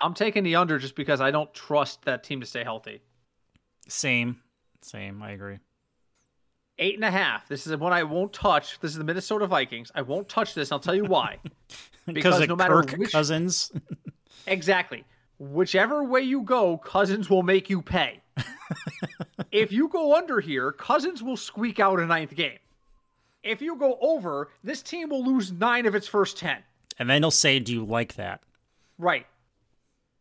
[0.00, 3.00] I'm taking the under just because I don't trust that team to stay healthy.
[3.88, 4.40] Same.
[4.82, 5.22] Same.
[5.22, 5.58] I agree.
[6.78, 7.48] Eight and a half.
[7.48, 8.78] This is one I won't touch.
[8.78, 9.90] This is the Minnesota Vikings.
[9.94, 10.70] I won't touch this.
[10.70, 11.38] I'll tell you why.
[12.06, 13.72] because no matter Kirk which Cousins.
[14.46, 15.04] exactly.
[15.40, 18.20] Whichever way you go, Cousins will make you pay.
[19.52, 22.58] if you go under here, Cousins will squeak out a ninth game.
[23.42, 26.58] If you go over, this team will lose nine of its first ten.
[26.98, 28.42] And then they'll say, Do you like that?
[28.98, 29.26] Right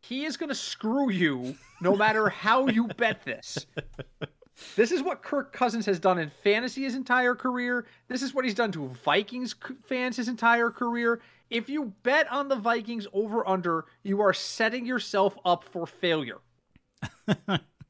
[0.01, 3.65] he is going to screw you no matter how you bet this.
[4.75, 7.85] This is what Kirk Cousins has done in fantasy his entire career.
[8.07, 11.21] This is what he's done to Vikings fans his entire career.
[11.49, 16.39] If you bet on the Vikings over under, you are setting yourself up for failure.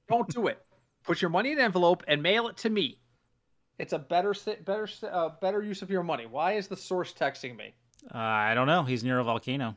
[0.09, 0.63] Don't do it.
[1.03, 2.99] Put your money in an envelope and mail it to me.
[3.79, 4.33] It's a better
[4.65, 6.25] better uh, better use of your money.
[6.25, 7.75] Why is the source texting me?
[8.13, 8.83] Uh, I don't know.
[8.83, 9.75] He's near a volcano.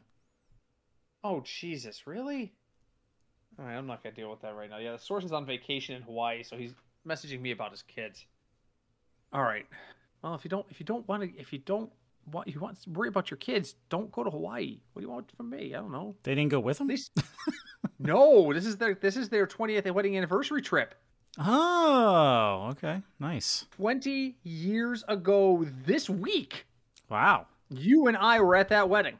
[1.22, 2.52] Oh Jesus, really?
[3.58, 4.78] All right, I'm not gonna deal with that right now.
[4.78, 6.72] Yeah, the source is on vacation in Hawaii, so he's
[7.06, 8.24] messaging me about his kids.
[9.32, 9.66] All right.
[10.22, 11.90] Well, if you don't, if you don't want to, if you don't
[12.32, 13.74] want you want to worry about your kids.
[13.88, 14.78] Don't go to Hawaii.
[14.92, 15.74] What do you want from me?
[15.74, 16.14] I don't know.
[16.22, 16.88] They didn't go with them.
[16.88, 17.12] Least,
[17.98, 18.52] no.
[18.52, 20.94] This is their this is their twentieth wedding anniversary trip.
[21.38, 23.66] Oh, okay, nice.
[23.76, 26.66] Twenty years ago this week,
[27.08, 27.46] Wow.
[27.68, 29.18] you and I were at that wedding.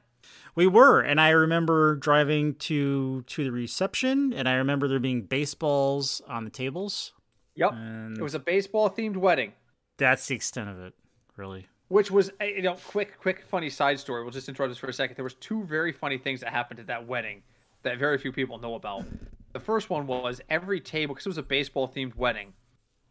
[0.55, 5.23] We were, and I remember driving to to the reception, and I remember there being
[5.23, 7.13] baseballs on the tables,
[7.57, 7.73] Yep.
[7.73, 9.53] and It was a baseball themed wedding,
[9.99, 10.95] that's the extent of it,
[11.37, 11.67] really.
[11.89, 14.23] which was you know quick quick funny side story.
[14.23, 15.17] We'll just interrupt this for a second.
[15.17, 17.43] There was two very funny things that happened at that wedding
[17.83, 19.05] that very few people know about.
[19.53, 22.53] The first one was every table because it was a baseball themed wedding.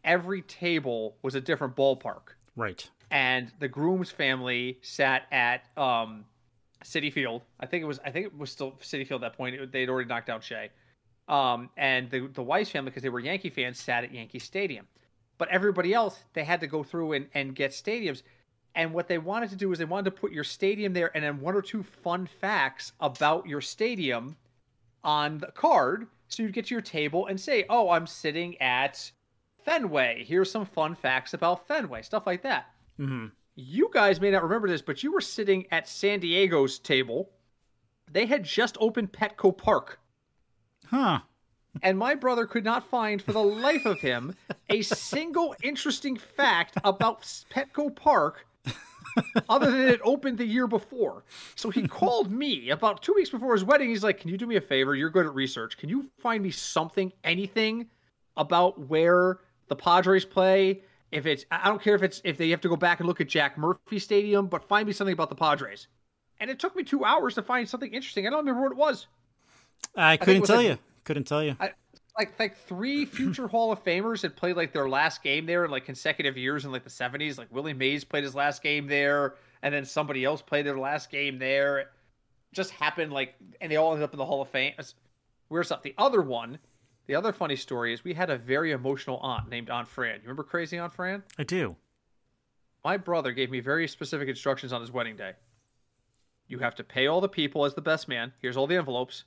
[0.04, 2.34] Every table was a different ballpark.
[2.56, 2.88] Right.
[3.10, 6.24] and the groom's family sat at um,
[6.84, 7.42] Citi Field.
[7.58, 7.98] I think it was.
[8.04, 9.54] I think it was still Citi Field at that point.
[9.54, 10.70] It- They'd already knocked out Shea.
[11.28, 14.86] Um, and the the wife's family, because they were Yankee fans, sat at Yankee Stadium.
[15.38, 18.22] But everybody else, they had to go through and, and get stadiums.
[18.74, 21.24] And what they wanted to do is they wanted to put your stadium there, and
[21.24, 24.36] then one or two fun facts about your stadium
[25.02, 29.10] on the card, so you'd get to your table and say, "Oh, I'm sitting at
[29.64, 30.24] Fenway.
[30.24, 32.66] Here's some fun facts about Fenway." Stuff like that
[32.96, 33.26] hmm
[33.60, 37.30] you guys may not remember this, but you were sitting at San Diego's table.
[38.10, 40.00] They had just opened Petco Park,
[40.88, 41.20] Huh.
[41.82, 44.34] and my brother could not find for the life of him
[44.68, 48.46] a single interesting fact about Petco Park
[49.48, 51.24] other than it opened the year before.
[51.54, 53.88] So he called me about two weeks before his wedding.
[53.88, 54.94] He's like, Can you do me a favor?
[54.94, 55.76] You're good at research.
[55.76, 57.88] Can you find me something, anything
[58.36, 59.38] about where
[59.68, 60.82] the Padres play?
[61.12, 63.20] If it's, I don't care if it's, if they have to go back and look
[63.20, 65.88] at Jack Murphy Stadium, but find me something about the Padres.
[66.38, 68.26] And it took me two hours to find something interesting.
[68.26, 69.06] I don't remember what it was.
[69.96, 70.78] I couldn't was tell like- you.
[71.04, 71.56] Couldn't tell you.
[71.58, 71.72] I,
[72.18, 75.70] like like three future Hall of Famers had played like their last game there in
[75.70, 77.38] like consecutive years in like the seventies.
[77.38, 81.10] Like Willie Mays played his last game there, and then somebody else played their last
[81.10, 81.78] game there.
[81.78, 81.88] It
[82.52, 84.74] just happened like, and they all ended up in the Hall of Fame.
[85.48, 85.82] Weird stuff.
[85.82, 86.58] The other one,
[87.10, 90.14] the other funny story is we had a very emotional aunt named Aunt Fran.
[90.14, 91.24] You remember Crazy Aunt Fran?
[91.36, 91.74] I do.
[92.84, 95.32] My brother gave me very specific instructions on his wedding day.
[96.46, 98.32] You have to pay all the people as the best man.
[98.40, 99.24] Here's all the envelopes.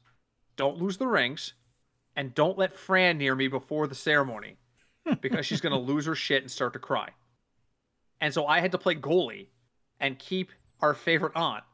[0.56, 1.56] Don't lose the rings.
[2.16, 4.56] And don't let Fran near me before the ceremony
[5.20, 7.10] because she's going to lose her shit and start to cry.
[8.22, 9.48] And so I had to play goalie
[10.00, 11.66] and keep our favorite aunt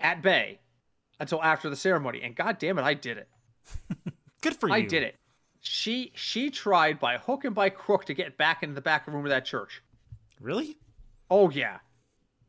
[0.00, 0.60] at bay
[1.18, 2.20] until after the ceremony.
[2.22, 3.28] And god damn it, I did it.
[4.42, 4.74] Good for you.
[4.74, 5.16] I did it.
[5.68, 9.24] She she tried by hook and by crook to get back into the back room
[9.24, 9.82] of that church.
[10.40, 10.78] Really?
[11.28, 11.78] Oh yeah.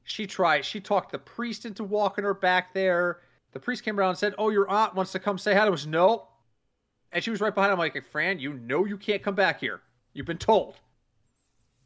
[0.03, 0.63] She tried.
[0.63, 3.21] She talked the priest into walking her back there.
[3.53, 5.71] The priest came around and said, "Oh, your aunt wants to come say hi to
[5.71, 6.27] us." No,
[7.11, 9.81] and she was right behind him, like, "Fran, you know you can't come back here.
[10.13, 10.75] You've been told.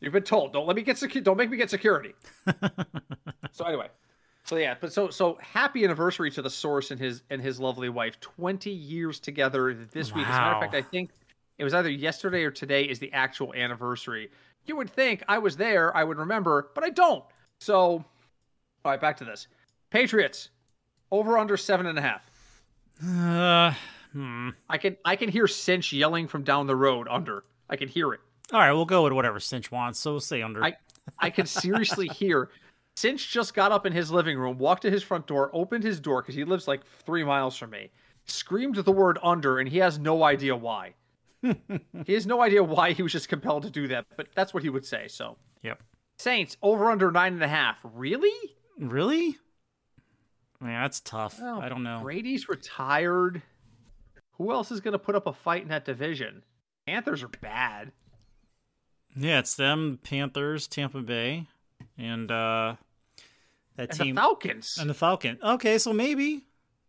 [0.01, 0.51] You've been told.
[0.51, 2.13] Don't let me get secu- Don't make me get security."
[3.51, 3.87] so anyway,
[4.43, 7.89] so yeah, but so so happy anniversary to the source and his and his lovely
[7.89, 8.19] wife.
[8.19, 10.27] Twenty years together this week.
[10.27, 11.11] As a matter of fact, I think
[11.61, 14.31] it was either yesterday or today is the actual anniversary.
[14.65, 17.23] You would think I was there, I would remember, but I don't.
[17.59, 18.03] So, all
[18.83, 19.47] right, back to this.
[19.91, 20.49] Patriots
[21.11, 22.31] over under seven and a half.
[22.99, 23.75] Uh,
[24.11, 24.49] hmm.
[24.67, 27.43] I can I can hear Cinch yelling from down the road under.
[27.69, 28.21] I can hear it.
[28.51, 29.99] All right, we'll go with whatever Cinch wants.
[29.99, 30.63] So we'll stay under.
[30.63, 30.75] I
[31.19, 32.49] I can seriously hear.
[32.95, 35.99] Cinch just got up in his living room, walked to his front door, opened his
[35.99, 37.91] door because he lives like three miles from me,
[38.25, 40.95] screamed the word under, and he has no idea why.
[42.05, 44.63] he has no idea why he was just compelled to do that, but that's what
[44.63, 45.07] he would say.
[45.07, 45.81] So Yep.
[46.19, 47.77] Saints over under nine and a half.
[47.83, 48.33] Really?
[48.77, 49.37] Really?
[50.59, 51.41] Man, that's tough.
[51.41, 52.01] I don't know.
[52.03, 53.41] Brady's retired.
[54.33, 56.43] Who else is going to put up a fight in that division?
[56.85, 57.91] Panthers are bad.
[59.15, 61.47] Yeah, it's them, Panthers, Tampa Bay,
[61.97, 62.75] and uh
[63.75, 65.37] that And team the Falcons, and the Falcon.
[65.43, 66.45] Okay, so maybe,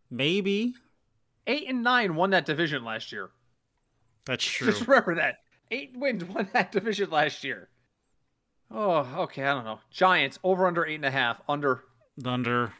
[0.09, 0.75] maybe
[1.47, 3.29] eight and nine, won that division last year.
[4.25, 4.67] That's true.
[4.71, 5.39] Just remember that.
[5.71, 7.69] Eight wins won that division last year.
[8.71, 9.43] Oh, okay.
[9.43, 9.79] I don't know.
[9.91, 11.41] Giants over under eight and a half.
[11.47, 11.83] Under
[12.25, 12.73] Under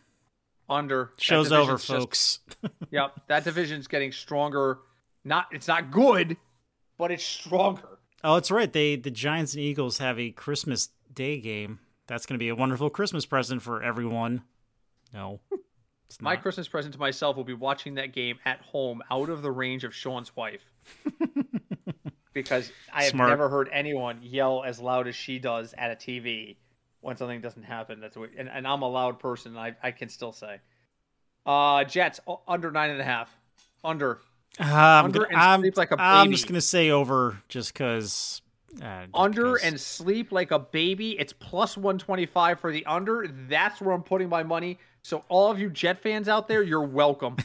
[0.69, 1.11] under.
[1.17, 2.39] Show's over, just- folks.
[2.91, 4.79] yep, that division's getting stronger.
[5.25, 6.37] Not it's not good,
[6.97, 7.99] but it's stronger.
[8.23, 8.71] oh, it's right.
[8.71, 11.79] They the Giants and Eagles have a Christmas Day game.
[12.07, 14.43] That's going to be a wonderful Christmas present for everyone.
[15.13, 15.39] No,
[16.14, 16.43] it's My not.
[16.43, 19.84] Christmas present to myself will be watching that game at home, out of the range
[19.84, 20.61] of Sean's wife.
[22.34, 23.30] because I have Smart.
[23.30, 26.57] never heard anyone yell as loud as she does at a TV
[27.01, 27.99] when something doesn't happen.
[27.99, 29.57] That's what, and, and I'm a loud person.
[29.57, 30.59] I, I can still say.
[31.47, 33.36] Uh, Jets under nine and a half.
[33.84, 34.20] Under.
[34.59, 37.74] Uh, I'm, Under gonna, and I'm, like a I'm just going to say over just
[37.74, 38.43] because
[38.82, 41.17] Uh, under because- and sleep like a baby.
[41.19, 43.28] It's plus 125 for the under.
[43.47, 44.80] That's where I'm putting my money.
[45.03, 47.36] So all of you Jet fans out there, you're welcome.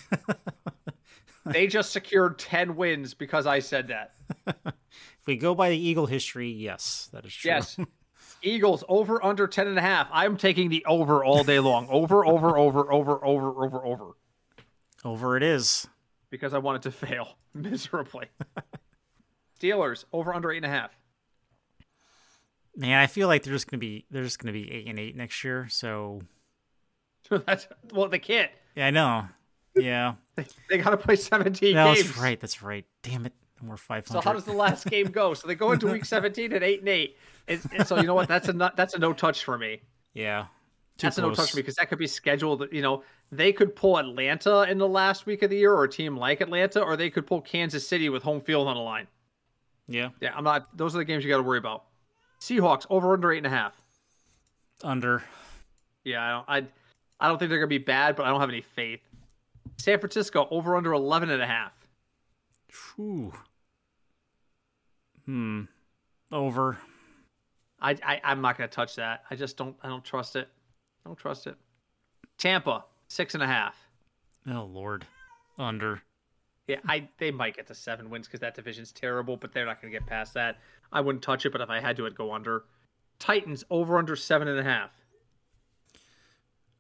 [1.45, 4.15] they just secured 10 wins because I said that.
[4.47, 7.51] if we go by the Eagle history, yes, that is true.
[7.51, 7.77] Yes.
[8.43, 10.09] Eagles over under 10 and a half.
[10.13, 11.89] I'm taking the over all day long.
[11.89, 14.05] Over, over, over, over, over, over, over.
[15.05, 15.89] over it is.
[16.31, 18.27] Because I want it to fail miserably.
[19.61, 20.97] Steelers over under eight and a half.
[22.79, 25.17] Man, I feel like they're just gonna be they're just gonna be eight and eight
[25.17, 25.67] next year.
[25.69, 26.23] So
[27.31, 28.51] That's well, they can't.
[28.77, 29.27] yeah, I know.
[29.77, 32.07] Yeah, They, they got to play 17 no, games.
[32.07, 32.41] that's right.
[32.41, 32.85] That's right.
[33.03, 34.25] Damn it, and we're five So hundred.
[34.25, 35.35] how does the last game go?
[35.35, 37.17] So they go into week 17 at eight and eight.
[37.47, 38.27] It's, it's- so you know what?
[38.29, 39.81] That's a no- that's a no touch for me.
[40.15, 40.47] yeah,
[40.99, 42.67] That's a no touch for me because that could be scheduled.
[42.73, 45.89] You know, they could pull Atlanta in the last week of the year, or a
[45.89, 49.07] team like Atlanta, or they could pull Kansas City with home field on the line.
[49.87, 50.77] Yeah, Yeah, I'm not.
[50.77, 51.85] Those are the games you got to worry about.
[52.41, 53.81] Seahawks over under eight and a half.
[54.85, 55.23] under.
[56.05, 56.49] Yeah, I don't.
[56.49, 59.01] I, I don't think they're gonna be bad, but I don't have any faith.
[59.77, 61.73] San Francisco over under 11 and a half.
[62.97, 63.33] Whew.
[65.25, 65.63] Hmm.
[66.33, 66.79] Over.
[67.81, 69.25] I, I I'm not gonna touch that.
[69.31, 69.77] I just don't.
[69.83, 70.49] I don't trust it.
[71.05, 71.57] I don't trust it.
[72.39, 73.77] Tampa six and a half.
[74.51, 75.05] Oh Lord.
[75.59, 76.03] Under.
[76.67, 79.81] Yeah, I they might get to seven wins because that division's terrible, but they're not
[79.81, 80.59] going to get past that.
[80.93, 82.65] I wouldn't touch it, but if I had to, I'd go under.
[83.19, 84.91] Titans over under seven and a half.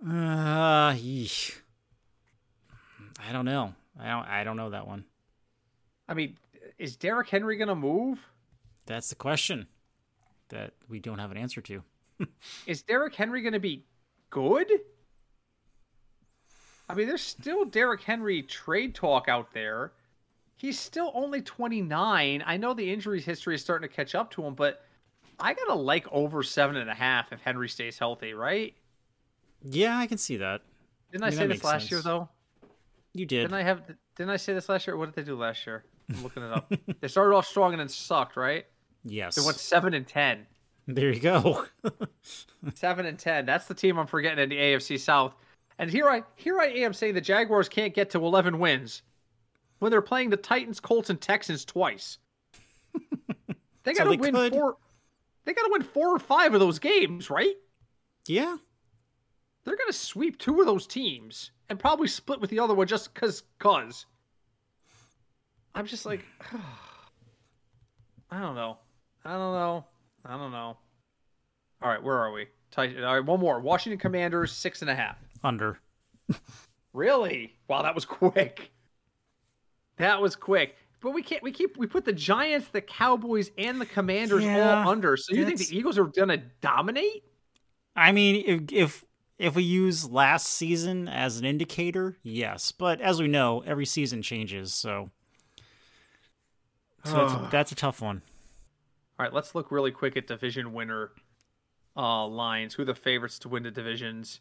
[0.04, 1.56] Uh, yeesh.
[3.26, 3.74] I don't know.
[3.98, 4.26] I don't.
[4.26, 5.04] I don't know that one.
[6.08, 6.36] I mean,
[6.78, 8.18] is Derrick Henry going to move?
[8.86, 9.66] That's the question
[10.48, 11.82] that we don't have an answer to.
[12.66, 13.84] Is Derrick Henry going to be
[14.30, 14.70] good?
[16.88, 19.92] I mean, there's still Derrick Henry trade talk out there.
[20.58, 22.42] He's still only 29.
[22.44, 24.84] I know the injuries history is starting to catch up to him, but
[25.38, 28.74] I gotta like over seven and a half if Henry stays healthy, right?
[29.62, 30.62] Yeah, I can see that.
[31.12, 32.28] Didn't I, I say this last year though?
[33.14, 33.42] You did.
[33.42, 33.82] Didn't I have?
[34.16, 34.96] Didn't I say this last year?
[34.96, 35.84] What did they do last year?
[36.10, 36.72] I'm looking it up.
[37.00, 38.66] they started off strong and then sucked, right?
[39.04, 39.36] yes.
[39.36, 40.44] They went seven and ten.
[40.88, 41.66] There you go.
[42.74, 43.44] Seven and ten.
[43.44, 45.34] That's the team I'm forgetting in the AFC South.
[45.78, 49.02] And here I here I am saying the Jaguars can't get to 11 wins
[49.78, 52.18] when they're playing the Titans, Colts, and Texans twice.
[53.84, 54.52] They got to they win could.
[54.52, 54.76] four.
[55.44, 57.54] They got to win four or five of those games, right?
[58.26, 58.56] yeah.
[59.64, 62.86] They're going to sweep two of those teams and probably split with the other one
[62.86, 64.04] just cause cause.
[65.74, 66.24] I'm just like,
[68.30, 68.76] I don't know.
[69.24, 69.84] I don't know.
[70.24, 70.76] I don't know.
[71.82, 72.46] All right, where are we?
[72.70, 73.60] Titan, all right, one more.
[73.60, 75.16] Washington Commanders six and a half.
[75.42, 75.78] Under.
[76.94, 77.54] Really?
[77.68, 78.70] Wow, that was quick.
[79.98, 80.76] That was quick.
[81.00, 81.42] But we can't.
[81.42, 81.76] We keep.
[81.76, 85.16] We put the Giants, the Cowboys, and the Commanders Yeah, all under.
[85.16, 87.24] So you think the Eagles are gonna dominate?
[87.94, 89.04] I mean, if if
[89.38, 92.72] if we use last season as an indicator, yes.
[92.72, 95.10] But as we know, every season changes, so
[97.04, 98.22] so that's, that's a tough one.
[99.18, 101.12] All right, let's look really quick at division winner
[101.96, 102.74] uh, lines.
[102.74, 104.40] Who are the favorites to win the divisions?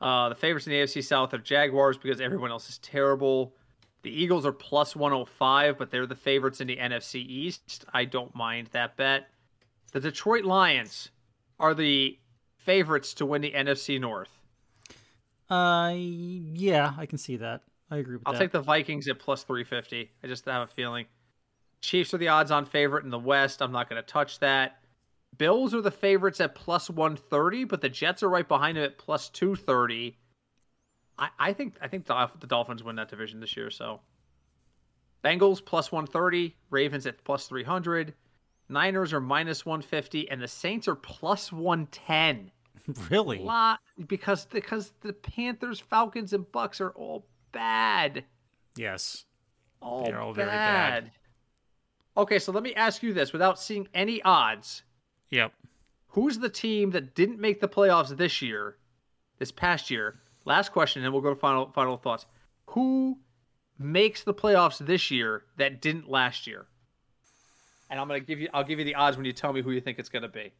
[0.00, 3.54] Uh, the favorites in the AFC South are Jaguars because everyone else is terrible.
[4.02, 7.84] The Eagles are plus 105, but they're the favorites in the NFC East.
[7.92, 9.28] I don't mind that bet.
[9.92, 11.10] The Detroit Lions
[11.58, 12.18] are the
[12.56, 14.30] favorites to win the NFC North.
[15.50, 17.62] Uh, yeah, I can see that.
[17.90, 18.38] I agree with I'll that.
[18.38, 20.10] take the Vikings at plus 350.
[20.22, 21.06] I just have a feeling.
[21.80, 23.62] Chiefs are the odds on favorite in the West.
[23.62, 24.80] I'm not going to touch that.
[25.36, 28.98] Bills are the favorites at plus 130, but the Jets are right behind them at
[28.98, 30.16] plus 230.
[31.18, 33.70] I, I think I think the, the Dolphins win that division this year.
[33.70, 34.00] So
[35.24, 38.14] Bengals plus 130, Ravens at plus 300,
[38.68, 42.50] Niners are minus 150, and the Saints are plus 110
[43.10, 43.38] really?
[43.38, 48.24] lot because because the Panthers, Falcons, and Bucs are all bad.
[48.76, 49.24] Yes.
[49.80, 50.36] All, They're all bad.
[50.36, 51.10] very bad.
[52.16, 54.82] Okay, so let me ask you this without seeing any odds.
[55.30, 55.52] Yep.
[56.08, 58.76] Who's the team that didn't make the playoffs this year,
[59.38, 60.18] this past year?
[60.44, 62.26] Last question, and we'll go to final final thoughts.
[62.66, 63.18] Who
[63.78, 66.66] makes the playoffs this year that didn't last year?
[67.90, 69.70] And I'm gonna give you I'll give you the odds when you tell me who
[69.70, 70.52] you think it's gonna be.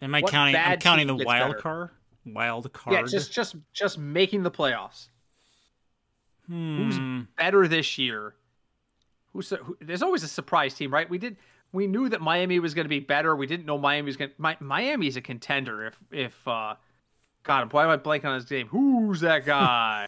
[0.00, 0.56] Am I What counting?
[0.56, 1.60] I'm counting the wild better?
[1.60, 1.90] card.
[2.24, 2.94] Wild card.
[2.94, 5.08] Yeah, just just just making the playoffs.
[6.46, 7.22] Hmm.
[7.36, 8.34] better this year?
[9.34, 11.08] Who's who, there's always a surprise team, right?
[11.08, 11.36] We did
[11.72, 13.36] we knew that Miami was going to be better.
[13.36, 14.30] We didn't know Miami was going.
[14.30, 15.86] to Miami's a contender.
[15.86, 16.74] If if uh,
[17.48, 18.68] God, why am I blanking on his name?
[18.68, 20.06] Who's that guy?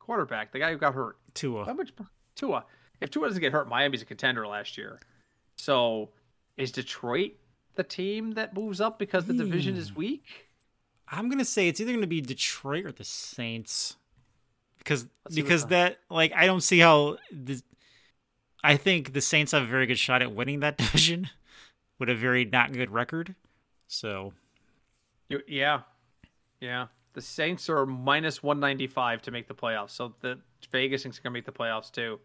[0.00, 1.16] Quarterback, the guy who got hurt.
[1.34, 1.64] Tua.
[1.64, 1.92] How much
[2.34, 2.64] Tua?
[3.00, 4.98] If Tua doesn't get hurt, Miami's a contender last year.
[5.56, 6.10] So
[6.56, 7.34] is Detroit
[7.76, 9.98] the team that moves up because the division is hmm.
[9.98, 10.48] weak?
[11.08, 13.96] I'm gonna say it's either gonna be Detroit or the Saints,
[14.78, 17.62] because because that like I don't see how the.
[18.62, 21.30] I think the Saints have a very good shot at winning that division,
[21.98, 23.34] with a very not good record.
[23.86, 24.32] So
[25.28, 25.82] Yeah,
[26.60, 26.86] yeah.
[27.12, 30.38] The Saints are minus one ninety five to make the playoffs, so the
[30.70, 32.18] Vegas is gonna make the playoffs too.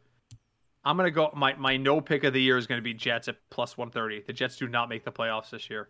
[0.83, 1.31] I'm gonna go.
[1.35, 4.21] My my no pick of the year is gonna be Jets at plus one thirty.
[4.21, 5.89] The Jets do not make the playoffs this year.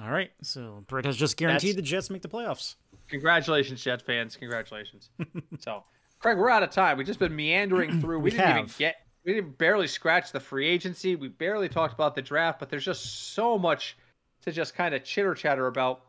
[0.00, 2.76] all right, so Brett has just guaranteed That's- the Jets make the playoffs.
[3.08, 4.36] Congratulations, Jets fans!
[4.36, 5.10] Congratulations.
[5.58, 5.82] so,
[6.20, 6.96] Craig, we're out of time.
[6.96, 8.18] We've just been meandering through.
[8.20, 8.96] We, We didn't even get.
[9.24, 11.16] We didn't barely scratch the free agency.
[11.16, 13.96] We barely talked about the draft, but there's just so much
[14.42, 16.02] to just kind of chitter chatter about.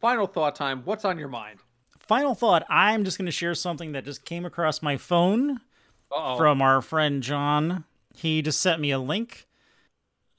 [0.00, 0.82] Final thought time.
[0.84, 1.60] What's on your mind?
[1.98, 5.60] Final thought: I'm just gonna share something that just came across my phone.
[6.12, 6.36] Uh-oh.
[6.36, 7.84] from our friend John.
[8.16, 9.46] He just sent me a link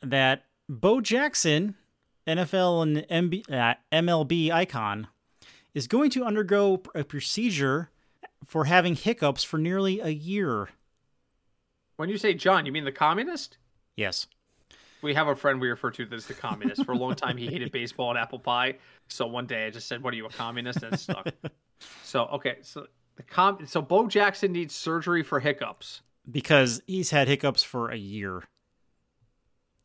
[0.01, 1.75] that Bo Jackson,
[2.27, 5.07] NFL and MB, uh, MLB icon,
[5.73, 7.89] is going to undergo a procedure
[8.45, 10.69] for having hiccups for nearly a year.
[11.95, 13.57] When you say John, you mean the communist?
[13.95, 14.27] Yes.
[15.01, 16.85] We have a friend we refer to as the communist.
[16.85, 18.75] For a long time, he hated baseball and apple pie.
[19.07, 21.27] So one day I just said, "What are you, a communist?" And it stuck.
[22.03, 26.01] so okay, so the com, so Bo Jackson needs surgery for hiccups.
[26.29, 28.43] Because he's had hiccups for a year.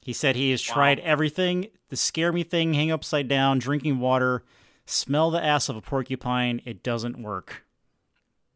[0.02, 4.44] He said he has tried everything the scare me thing, hang upside down, drinking water,
[4.86, 6.60] smell the ass of a porcupine.
[6.64, 7.64] It doesn't work.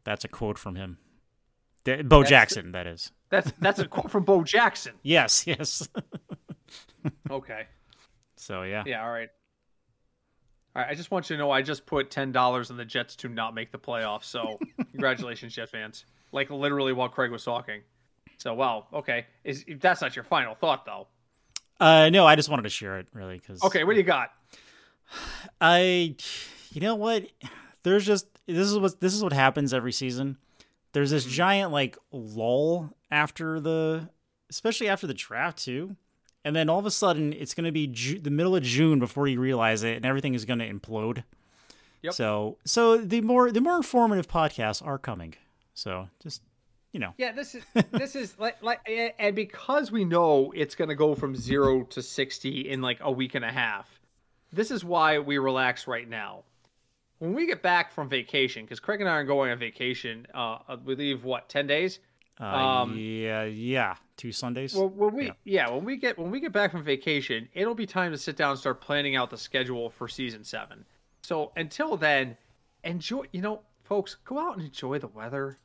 [0.03, 0.97] That's a quote from him.
[1.83, 3.11] Bo That's- Jackson, that is.
[3.29, 4.93] That's that's a quote from Bo Jackson.
[5.03, 5.87] Yes, yes.
[7.29, 7.67] Okay.
[8.35, 8.83] so yeah.
[8.85, 9.03] Yeah.
[9.03, 9.29] All right.
[10.75, 10.91] All right.
[10.91, 13.29] I just want you to know I just put ten dollars on the Jets to
[13.29, 14.25] not make the playoffs.
[14.25, 14.59] So
[14.91, 16.05] congratulations, Jet fans.
[16.31, 17.81] Like literally while Craig was talking.
[18.37, 18.87] So wow.
[18.93, 19.25] Okay.
[19.43, 21.07] Is that's not your final thought though?
[21.79, 23.83] Uh, no, I just wanted to share it really because Okay.
[23.83, 24.31] What do you got?
[25.61, 26.15] I,
[26.71, 27.27] you know what?
[27.83, 30.37] There's just this is what this is what happens every season.
[30.93, 34.09] There's this giant like lull after the,
[34.49, 35.95] especially after the draft too,
[36.43, 38.99] and then all of a sudden it's going to be Ju- the middle of June
[38.99, 41.23] before you realize it, and everything is going to implode.
[42.01, 42.13] Yep.
[42.13, 45.35] So so the more the more informative podcasts are coming.
[45.73, 46.41] So just
[46.91, 48.79] you know Yeah, this is this is like like
[49.19, 53.11] and because we know it's going to go from 0 to 60 in like a
[53.11, 53.99] week and a half.
[54.51, 56.43] This is why we relax right now.
[57.19, 60.77] When we get back from vacation cuz Craig and I are going on vacation uh
[60.83, 61.99] we leave what 10 days?
[62.41, 64.73] Uh, Um, yeah yeah two Sundays.
[64.75, 65.31] Well, when we Yeah.
[65.43, 65.69] yeah.
[65.69, 68.51] when we get when we get back from vacation, it'll be time to sit down
[68.51, 70.83] and start planning out the schedule for season 7.
[71.23, 72.35] So, until then,
[72.83, 75.59] enjoy, you know, folks, go out and enjoy the weather.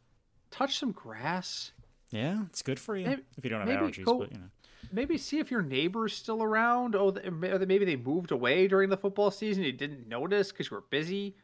[0.51, 1.73] Touch some grass.
[2.11, 4.49] yeah, it's good for you Maybe- if you don't have allergies, go- but you know.
[4.93, 6.95] maybe see if your neighbor's still around.
[6.95, 9.65] Oh, or maybe they moved away during the football season.
[9.65, 11.35] You didn't notice because you were busy.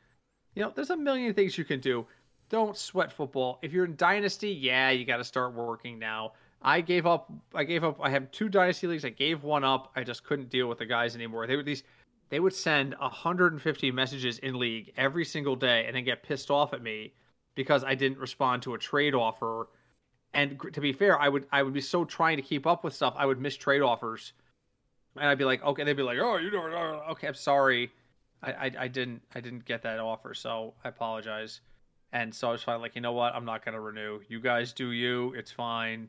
[0.55, 2.07] You know, there's a million things you can do.
[2.53, 3.59] Don't sweat football.
[3.63, 6.35] If you're in dynasty, yeah, you got to start working now.
[6.63, 7.33] I gave up.
[7.53, 7.99] I gave up.
[8.01, 9.05] I have two dynasty leagues.
[9.05, 9.91] I gave one up.
[9.97, 11.49] I just couldn't deal with the guys anymore.
[11.49, 11.83] They would these.
[12.29, 16.73] They would send 150 messages in league every single day, and then get pissed off
[16.73, 17.13] at me
[17.57, 19.67] because I didn't respond to a trade offer
[20.35, 22.95] and to be fair, I would I would be so trying to keep up with
[22.95, 24.33] stuff, I would miss trade offers,
[25.17, 27.91] and I'd be like, okay, they'd be like, oh, you know, okay, I'm sorry,
[28.43, 31.61] I, I I didn't I didn't get that offer, so I apologize,
[32.13, 34.21] and so I was finally like, you know what, I'm not gonna renew.
[34.29, 36.09] You guys do you, it's fine.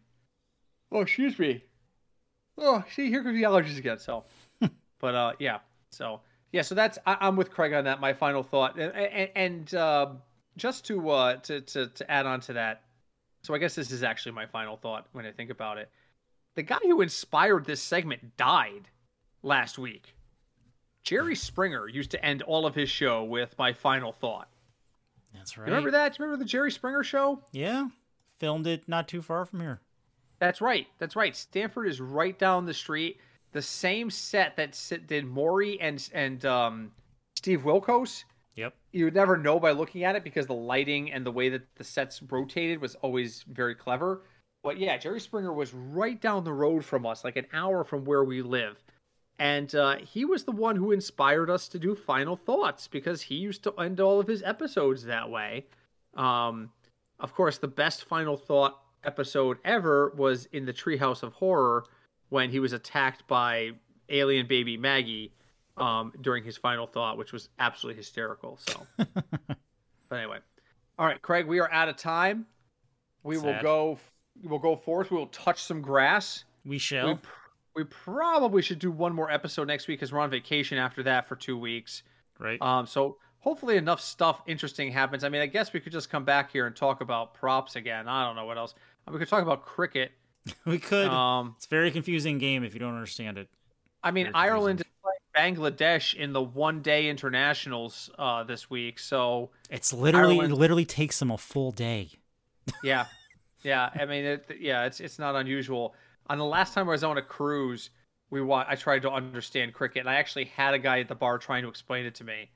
[0.91, 1.63] Oh, excuse me.
[2.57, 3.97] Oh, see, here comes the allergies again.
[3.97, 4.25] So,
[4.99, 5.59] but uh, yeah,
[5.91, 7.99] so yeah, so that's I, I'm with Craig on that.
[7.99, 10.07] My final thought, and, and, and uh,
[10.57, 12.83] just to uh to, to to add on to that.
[13.43, 15.89] So I guess this is actually my final thought when I think about it.
[16.55, 18.87] The guy who inspired this segment died
[19.41, 20.13] last week.
[21.03, 24.47] Jerry Springer used to end all of his show with my final thought.
[25.33, 25.69] That's You right.
[25.69, 26.17] remember that?
[26.17, 27.41] You remember the Jerry Springer show?
[27.51, 27.87] Yeah,
[28.39, 29.81] filmed it not too far from here.
[30.39, 30.87] That's right.
[30.99, 31.35] That's right.
[31.35, 33.19] Stamford is right down the street.
[33.53, 34.77] The same set that
[35.07, 36.91] did Maury and and um,
[37.35, 38.23] Steve Wilkos.
[38.55, 38.75] Yep.
[38.91, 41.63] You would never know by looking at it because the lighting and the way that
[41.75, 44.21] the sets rotated was always very clever.
[44.63, 48.05] But yeah, Jerry Springer was right down the road from us, like an hour from
[48.05, 48.82] where we live.
[49.39, 53.35] And uh, he was the one who inspired us to do Final Thoughts because he
[53.35, 55.65] used to end all of his episodes that way.
[56.15, 56.69] Um,
[57.19, 61.85] of course, the best Final Thought episode ever was in the Treehouse of Horror
[62.29, 63.71] when he was attacked by
[64.09, 65.31] alien baby Maggie
[65.77, 68.57] um, during his final thought, which was absolutely hysterical.
[68.57, 70.39] So, but anyway,
[70.97, 72.45] all right, Craig, we are out of time.
[73.23, 73.97] We will go.
[74.43, 75.11] We'll go forth.
[75.11, 76.43] We will touch some grass.
[76.65, 77.13] We shall.
[77.13, 77.19] We,
[77.75, 81.27] We probably should do one more episode next week because we're on vacation after that
[81.27, 82.03] for two weeks.
[82.39, 82.61] Right.
[82.61, 85.23] Um, so hopefully enough stuff interesting happens.
[85.23, 88.07] I mean, I guess we could just come back here and talk about props again.
[88.07, 88.75] I don't know what else.
[89.11, 90.11] We could talk about cricket.
[90.65, 91.07] we could.
[91.07, 93.49] Um, it's a very confusing game if you don't understand it.
[94.03, 94.85] I mean, Very Ireland is
[95.33, 98.99] playing Bangladesh in the one-day internationals uh, this week.
[98.99, 102.11] So It's literally Ireland- it literally takes them a full day.
[102.83, 103.05] yeah,
[103.63, 103.89] yeah.
[103.95, 105.95] I mean, it, yeah, it's it's not unusual.
[106.27, 107.89] On the last time I was on a cruise,
[108.29, 111.15] we wa- I tried to understand cricket, and I actually had a guy at the
[111.15, 112.49] bar trying to explain it to me,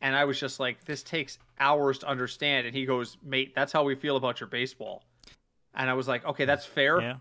[0.00, 3.72] and I was just like, "This takes hours to understand." And he goes, "Mate, that's
[3.72, 5.04] how we feel about your baseball."
[5.74, 7.00] And I was like, "Okay, that's fair.
[7.00, 7.16] Yeah.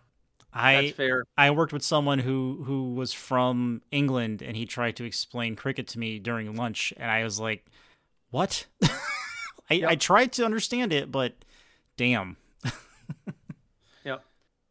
[0.51, 4.95] That's I fair." I worked with someone who who was from England and he tried
[4.97, 7.66] to explain cricket to me during lunch and I was like,
[8.32, 8.68] "What?"
[9.70, 9.89] I, Yep.
[9.89, 11.34] I tried to understand it, but
[11.97, 12.38] damn.
[14.04, 14.24] Yep.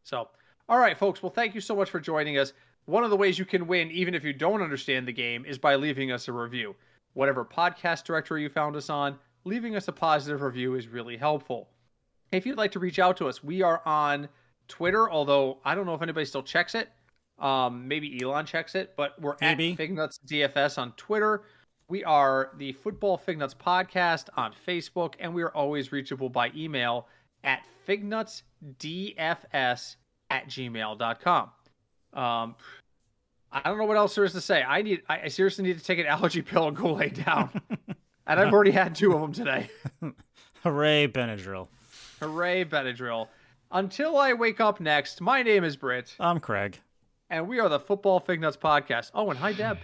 [0.03, 0.29] So,
[0.69, 1.21] all right, folks.
[1.21, 2.53] Well, thank you so much for joining us.
[2.85, 5.57] One of the ways you can win, even if you don't understand the game, is
[5.57, 6.75] by leaving us a review.
[7.13, 11.69] Whatever podcast directory you found us on, leaving us a positive review is really helpful.
[12.31, 14.27] If you'd like to reach out to us, we are on
[14.67, 16.89] Twitter, although I don't know if anybody still checks it.
[17.39, 19.73] Um, maybe Elon checks it, but we're Maybe.
[19.73, 21.43] at Fignuts DFS on Twitter.
[21.89, 27.07] We are the Football Fignuts podcast on Facebook, and we are always reachable by email
[27.43, 29.95] at fignutsdfs
[30.33, 31.43] at gmail.com.
[32.13, 32.55] Um,
[33.51, 34.63] I don't know what else there is to say.
[34.63, 37.49] I need, I I seriously need to take an allergy pill and go lay down.
[38.27, 39.69] and I've already had two of them today.
[40.63, 41.67] Hooray, Benadryl.
[42.19, 43.27] Hooray, Benadryl.
[43.71, 46.79] Until I wake up next, my name is Britt, I'm Craig.
[47.29, 49.11] and we are the Football Fignuts podcast.
[49.13, 49.77] Oh, and hi, Deb.